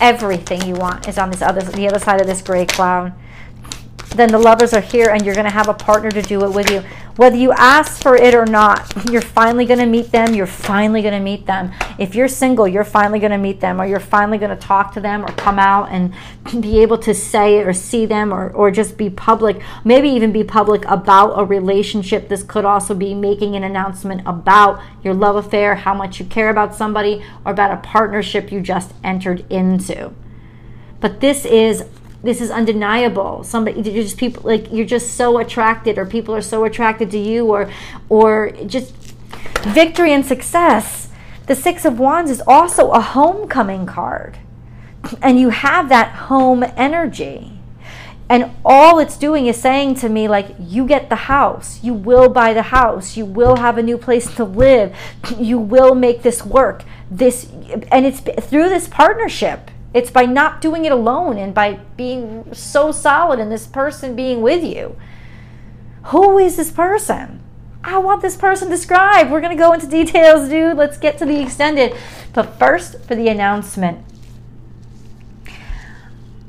Everything 0.00 0.66
you 0.66 0.74
want 0.74 1.08
is 1.08 1.18
on 1.18 1.30
this 1.30 1.42
other 1.42 1.60
the 1.60 1.88
other 1.88 1.98
side 1.98 2.20
of 2.20 2.26
this 2.26 2.40
gray 2.40 2.66
cloud 2.66 3.12
then 4.18 4.30
the 4.30 4.38
lovers 4.38 4.72
are 4.72 4.80
here 4.80 5.10
and 5.10 5.24
you're 5.24 5.34
going 5.34 5.46
to 5.46 5.52
have 5.52 5.68
a 5.68 5.74
partner 5.74 6.10
to 6.10 6.22
do 6.22 6.44
it 6.44 6.52
with 6.52 6.70
you. 6.70 6.82
Whether 7.18 7.36
you 7.36 7.50
ask 7.50 8.00
for 8.00 8.14
it 8.14 8.32
or 8.32 8.46
not, 8.46 9.10
you're 9.10 9.20
finally 9.20 9.64
going 9.64 9.80
to 9.80 9.86
meet 9.86 10.12
them. 10.12 10.34
You're 10.34 10.46
finally 10.46 11.02
going 11.02 11.14
to 11.14 11.20
meet 11.20 11.46
them. 11.46 11.72
If 11.98 12.14
you're 12.14 12.28
single, 12.28 12.68
you're 12.68 12.84
finally 12.84 13.18
going 13.18 13.32
to 13.32 13.38
meet 13.38 13.60
them 13.60 13.80
or 13.80 13.86
you're 13.86 13.98
finally 13.98 14.38
going 14.38 14.56
to 14.56 14.66
talk 14.66 14.92
to 14.92 15.00
them 15.00 15.24
or 15.24 15.32
come 15.32 15.58
out 15.58 15.88
and 15.90 16.14
be 16.60 16.78
able 16.78 16.96
to 16.98 17.12
say 17.12 17.58
it 17.58 17.66
or 17.66 17.72
see 17.72 18.06
them 18.06 18.32
or, 18.32 18.50
or 18.50 18.70
just 18.70 18.96
be 18.96 19.10
public. 19.10 19.60
Maybe 19.82 20.08
even 20.10 20.30
be 20.30 20.44
public 20.44 20.84
about 20.84 21.32
a 21.32 21.44
relationship. 21.44 22.28
This 22.28 22.44
could 22.44 22.64
also 22.64 22.94
be 22.94 23.14
making 23.14 23.56
an 23.56 23.64
announcement 23.64 24.22
about 24.24 24.80
your 25.02 25.12
love 25.12 25.34
affair, 25.34 25.74
how 25.74 25.94
much 25.94 26.20
you 26.20 26.24
care 26.26 26.50
about 26.50 26.76
somebody, 26.76 27.24
or 27.44 27.50
about 27.50 27.72
a 27.72 27.78
partnership 27.78 28.52
you 28.52 28.60
just 28.60 28.94
entered 29.02 29.44
into. 29.50 30.12
But 31.00 31.20
this 31.20 31.44
is 31.44 31.84
this 32.22 32.40
is 32.40 32.50
undeniable. 32.50 33.44
Somebody 33.44 33.80
you're 33.90 34.02
just 34.02 34.16
people 34.16 34.42
like 34.44 34.72
you're 34.72 34.86
just 34.86 35.14
so 35.14 35.38
attracted 35.38 35.98
or 35.98 36.06
people 36.06 36.34
are 36.34 36.42
so 36.42 36.64
attracted 36.64 37.10
to 37.12 37.18
you 37.18 37.46
or 37.46 37.70
or 38.08 38.50
just 38.66 38.92
victory 39.62 40.12
and 40.12 40.26
success. 40.26 41.08
The 41.46 41.54
six 41.54 41.84
of 41.84 41.98
wands 41.98 42.30
is 42.30 42.42
also 42.46 42.90
a 42.90 43.00
homecoming 43.00 43.86
card. 43.86 44.38
And 45.22 45.38
you 45.38 45.50
have 45.50 45.88
that 45.88 46.14
home 46.14 46.64
energy. 46.76 47.52
And 48.28 48.50
all 48.62 48.98
it's 48.98 49.16
doing 49.16 49.46
is 49.46 49.58
saying 49.58 49.94
to 49.96 50.08
me 50.08 50.28
like 50.28 50.54
you 50.58 50.86
get 50.86 51.08
the 51.08 51.16
house. 51.16 51.82
You 51.82 51.94
will 51.94 52.28
buy 52.28 52.52
the 52.52 52.62
house. 52.62 53.16
You 53.16 53.24
will 53.24 53.56
have 53.56 53.78
a 53.78 53.82
new 53.82 53.96
place 53.96 54.34
to 54.34 54.44
live. 54.44 54.94
You 55.38 55.58
will 55.58 55.94
make 55.94 56.22
this 56.22 56.44
work. 56.44 56.82
This 57.10 57.48
and 57.90 58.04
it's 58.04 58.20
through 58.20 58.68
this 58.68 58.88
partnership 58.88 59.70
it's 59.94 60.10
by 60.10 60.26
not 60.26 60.60
doing 60.60 60.84
it 60.84 60.92
alone 60.92 61.38
and 61.38 61.54
by 61.54 61.74
being 61.96 62.52
so 62.52 62.92
solid 62.92 63.38
in 63.38 63.48
this 63.48 63.66
person 63.66 64.14
being 64.14 64.42
with 64.42 64.62
you. 64.62 64.96
Who 66.06 66.38
is 66.38 66.56
this 66.56 66.70
person? 66.70 67.42
I 67.82 67.98
want 67.98 68.22
this 68.22 68.36
person 68.36 68.68
described. 68.68 69.30
We're 69.30 69.40
going 69.40 69.56
to 69.56 69.62
go 69.62 69.72
into 69.72 69.86
details, 69.86 70.48
dude. 70.48 70.76
Let's 70.76 70.98
get 70.98 71.16
to 71.18 71.24
the 71.24 71.40
extended. 71.40 71.94
But 72.32 72.58
first, 72.58 73.02
for 73.04 73.14
the 73.14 73.28
announcement. 73.28 74.04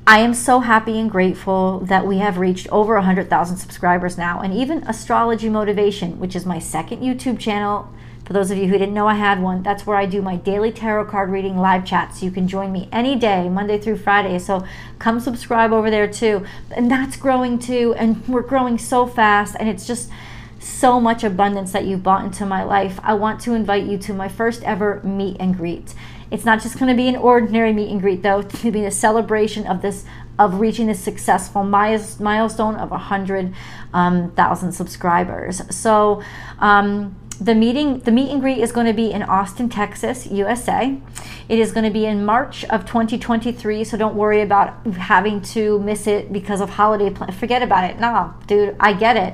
I 0.06 0.20
am 0.20 0.34
so 0.34 0.62
happy 0.62 1.00
and 1.00 1.10
grateful 1.10 1.82
that 1.82 2.08
we 2.08 2.18
have 2.18 2.40
reached 2.40 2.68
over 2.70 2.96
100,000 2.96 3.58
subscribers 3.58 4.18
now. 4.18 4.42
And 4.42 4.54
even 4.54 4.80
Astrology 4.88 5.50
Motivation, 5.50 6.20
which 6.20 6.36
is 6.36 6.48
my 6.48 6.58
second 6.58 7.02
YouTube 7.02 7.38
channel, 7.40 7.94
for 8.30 8.34
those 8.34 8.52
of 8.52 8.60
you 8.60 8.68
who 8.68 8.78
didn't 8.78 8.94
know 8.94 9.08
I 9.08 9.16
had 9.16 9.42
one, 9.42 9.64
that's 9.64 9.88
where 9.88 9.98
I 9.98 10.06
do 10.06 10.22
my 10.22 10.36
daily 10.36 10.72
tarot 10.72 11.06
card 11.06 11.32
reading 11.32 11.58
live 11.58 11.84
chats. 11.84 12.22
You 12.22 12.30
can 12.30 12.48
join 12.48 12.72
me 12.72 12.88
any 12.92 13.16
day, 13.16 13.50
Monday 13.50 13.80
through 13.80 13.98
Friday. 13.98 14.38
So 14.38 14.64
come 15.00 15.20
subscribe 15.20 15.72
over 15.72 15.90
there 15.90 16.08
too. 16.08 16.46
And 16.70 16.92
that's 16.92 17.18
growing 17.18 17.58
too. 17.58 17.96
And 17.98 18.24
we're 18.28 18.44
growing 18.44 18.78
so 18.78 19.08
fast. 19.08 19.56
And 19.60 19.68
it's 19.68 19.88
just 19.88 20.12
so 20.60 21.02
much 21.02 21.24
abundance 21.24 21.72
that 21.72 21.86
you've 21.86 22.04
brought 22.04 22.24
into 22.24 22.46
my 22.46 22.62
life. 22.62 23.00
I 23.02 23.16
want 23.16 23.42
to 23.42 23.56
invite 23.56 23.86
you 23.86 23.98
to 23.98 24.14
my 24.14 24.30
first 24.30 24.62
ever 24.62 25.02
meet 25.02 25.38
and 25.40 25.58
greet. 25.58 25.96
It's 26.30 26.46
not 26.46 26.62
just 26.62 26.78
going 26.78 26.90
to 26.90 26.96
be 26.96 27.08
an 27.08 27.16
ordinary 27.16 27.74
meet 27.74 27.90
and 27.90 28.00
greet, 28.00 28.22
though. 28.22 28.42
It's 28.42 28.54
going 28.62 28.72
to 28.72 28.80
be 28.80 28.86
a 28.86 28.92
celebration 28.92 29.66
of 29.66 29.82
this 29.82 30.06
of 30.38 30.60
reaching 30.60 30.86
this 30.86 31.02
successful 31.02 31.64
milestone 31.64 32.76
of 32.76 32.92
100,000 32.92 33.54
um, 33.96 34.72
subscribers. 34.72 35.76
So, 35.76 36.22
um, 36.60 37.16
the 37.40 37.56
meeting 37.56 38.00
the 38.00 38.12
meet 38.12 38.30
and 38.32 38.42
greet 38.42 38.58
is 38.60 38.72
going 38.72 38.86
to 38.86 38.94
be 38.94 39.12
in 39.12 39.24
austin 39.24 39.70
texas 39.70 40.28
usa 40.28 41.00
it 41.48 41.58
is 41.58 41.72
going 41.72 41.86
to 41.86 41.90
be 41.90 42.06
in 42.06 42.26
march 42.26 42.66
of 42.66 42.86
2023 42.86 43.84
so 43.84 43.98
don't 43.98 44.16
worry 44.16 44.42
about 44.42 44.86
having 44.98 45.42
to 45.42 45.80
miss 45.80 46.06
it 46.06 46.34
because 46.34 46.60
of 46.60 46.72
holiday 46.72 47.10
plan 47.10 47.32
forget 47.32 47.64
about 47.64 47.90
it. 47.90 48.00
Nah 48.00 48.34
dude 48.48 48.76
i 48.80 48.92
get 48.94 49.16
it 49.16 49.34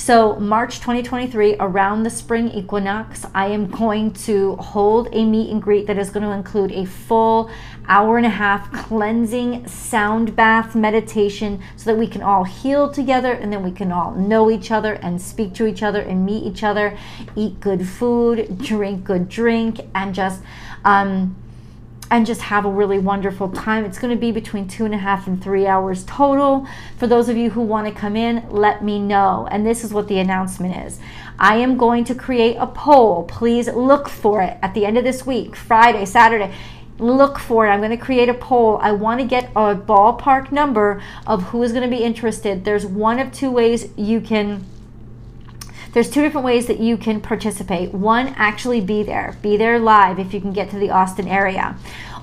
so, 0.00 0.36
March 0.36 0.76
2023, 0.76 1.56
around 1.60 2.04
the 2.04 2.10
spring 2.10 2.48
equinox, 2.52 3.26
I 3.34 3.48
am 3.48 3.66
going 3.66 4.14
to 4.24 4.56
hold 4.56 5.10
a 5.12 5.26
meet 5.26 5.50
and 5.50 5.60
greet 5.60 5.86
that 5.88 5.98
is 5.98 6.08
going 6.08 6.22
to 6.22 6.32
include 6.32 6.72
a 6.72 6.86
full 6.86 7.50
hour 7.86 8.16
and 8.16 8.24
a 8.24 8.30
half 8.30 8.72
cleansing 8.72 9.68
sound 9.68 10.34
bath 10.34 10.74
meditation 10.74 11.62
so 11.76 11.90
that 11.90 11.98
we 11.98 12.06
can 12.06 12.22
all 12.22 12.44
heal 12.44 12.90
together 12.90 13.32
and 13.32 13.52
then 13.52 13.62
we 13.62 13.70
can 13.70 13.92
all 13.92 14.12
know 14.12 14.50
each 14.50 14.70
other 14.70 14.94
and 14.94 15.20
speak 15.20 15.52
to 15.52 15.66
each 15.66 15.82
other 15.82 16.00
and 16.00 16.24
meet 16.24 16.44
each 16.44 16.62
other, 16.62 16.96
eat 17.36 17.60
good 17.60 17.86
food, 17.86 18.56
drink 18.56 19.04
good 19.04 19.28
drink, 19.28 19.80
and 19.94 20.14
just. 20.14 20.40
Um, 20.82 21.36
and 22.10 22.26
just 22.26 22.40
have 22.42 22.64
a 22.64 22.70
really 22.70 22.98
wonderful 22.98 23.48
time. 23.48 23.84
It's 23.84 23.98
going 23.98 24.14
to 24.14 24.20
be 24.20 24.32
between 24.32 24.66
two 24.66 24.84
and 24.84 24.92
a 24.94 24.98
half 24.98 25.26
and 25.26 25.42
three 25.42 25.66
hours 25.66 26.04
total. 26.04 26.66
For 26.96 27.06
those 27.06 27.28
of 27.28 27.36
you 27.36 27.50
who 27.50 27.62
want 27.62 27.86
to 27.86 27.92
come 27.92 28.16
in, 28.16 28.44
let 28.50 28.82
me 28.82 28.98
know. 28.98 29.46
And 29.50 29.64
this 29.64 29.84
is 29.84 29.94
what 29.94 30.08
the 30.08 30.18
announcement 30.18 30.76
is 30.84 30.98
I 31.38 31.56
am 31.56 31.76
going 31.76 32.04
to 32.04 32.14
create 32.14 32.56
a 32.56 32.66
poll. 32.66 33.24
Please 33.24 33.68
look 33.68 34.08
for 34.08 34.42
it 34.42 34.58
at 34.60 34.74
the 34.74 34.84
end 34.84 34.98
of 34.98 35.04
this 35.04 35.24
week, 35.24 35.54
Friday, 35.54 36.04
Saturday. 36.04 36.52
Look 36.98 37.38
for 37.38 37.66
it. 37.66 37.70
I'm 37.70 37.80
going 37.80 37.90
to 37.90 37.96
create 37.96 38.28
a 38.28 38.34
poll. 38.34 38.78
I 38.82 38.92
want 38.92 39.20
to 39.20 39.26
get 39.26 39.50
a 39.56 39.74
ballpark 39.74 40.52
number 40.52 41.02
of 41.26 41.44
who 41.44 41.62
is 41.62 41.72
going 41.72 41.88
to 41.88 41.96
be 41.96 42.02
interested. 42.02 42.64
There's 42.64 42.84
one 42.84 43.18
of 43.18 43.32
two 43.32 43.50
ways 43.50 43.88
you 43.96 44.20
can 44.20 44.66
there's 45.92 46.10
two 46.10 46.22
different 46.22 46.44
ways 46.44 46.66
that 46.66 46.80
you 46.80 46.96
can 46.96 47.20
participate. 47.20 47.92
One, 47.92 48.28
actually 48.36 48.80
be 48.80 49.02
there, 49.02 49.36
be 49.42 49.56
there 49.56 49.78
live 49.78 50.18
if 50.18 50.32
you 50.32 50.40
can 50.40 50.52
get 50.52 50.70
to 50.70 50.78
the 50.78 50.90
Austin 50.90 51.28
area. 51.28 51.76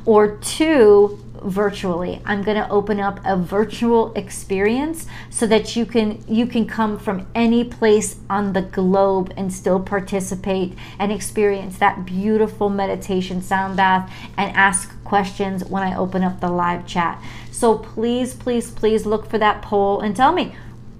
Or 0.05 0.37
two, 0.37 1.19
virtually. 1.43 2.21
I'm 2.25 2.43
going 2.43 2.57
to 2.57 2.69
open 2.69 2.99
up 2.99 3.19
a 3.25 3.37
virtual 3.37 4.13
experience 4.13 5.07
so 5.29 5.47
that 5.47 5.75
you 5.75 5.85
can 5.85 6.23
you 6.27 6.47
can 6.47 6.65
come 6.65 6.97
from 6.97 7.27
any 7.35 7.63
place 7.63 8.17
on 8.29 8.53
the 8.53 8.61
globe 8.61 9.33
and 9.37 9.51
still 9.51 9.79
participate 9.79 10.77
and 10.99 11.11
experience 11.11 11.77
that 11.77 12.05
beautiful 12.05 12.69
meditation 12.69 13.41
sound 13.41 13.77
bath 13.77 14.11
and 14.37 14.55
ask 14.55 15.01
questions 15.03 15.63
when 15.65 15.83
I 15.83 15.95
open 15.95 16.23
up 16.23 16.39
the 16.39 16.49
live 16.49 16.85
chat. 16.85 17.21
So 17.51 17.77
please 17.77 18.33
please 18.33 18.71
please 18.71 19.05
look 19.05 19.29
for 19.29 19.37
that 19.37 19.61
poll 19.61 20.01
and 20.01 20.15
tell 20.15 20.33
me 20.33 20.55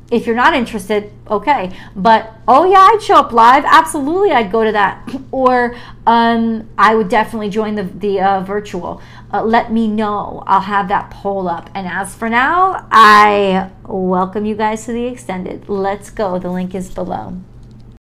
if 0.09 0.25
you're 0.25 0.35
not 0.35 0.53
interested, 0.53 1.11
okay. 1.29 1.75
But 1.95 2.33
oh 2.47 2.69
yeah, 2.69 2.79
I'd 2.79 3.01
show 3.01 3.15
up 3.15 3.31
live. 3.33 3.65
Absolutely, 3.65 4.31
I'd 4.31 4.51
go 4.51 4.63
to 4.63 4.71
that. 4.71 5.07
Or 5.31 5.75
um, 6.07 6.69
I 6.77 6.95
would 6.95 7.09
definitely 7.09 7.49
join 7.49 7.75
the 7.75 7.83
the 7.83 8.21
uh, 8.21 8.41
virtual. 8.41 9.01
Uh, 9.31 9.43
let 9.43 9.71
me 9.71 9.87
know. 9.87 10.43
I'll 10.47 10.61
have 10.61 10.87
that 10.87 11.11
poll 11.11 11.47
up. 11.49 11.69
And 11.75 11.85
as 11.85 12.15
for 12.15 12.29
now, 12.29 12.87
I 12.91 13.69
welcome 13.85 14.45
you 14.45 14.55
guys 14.55 14.85
to 14.85 14.93
the 14.93 15.05
extended. 15.05 15.67
Let's 15.67 16.09
go. 16.09 16.39
The 16.39 16.49
link 16.49 16.73
is 16.73 16.89
below. 16.89 17.41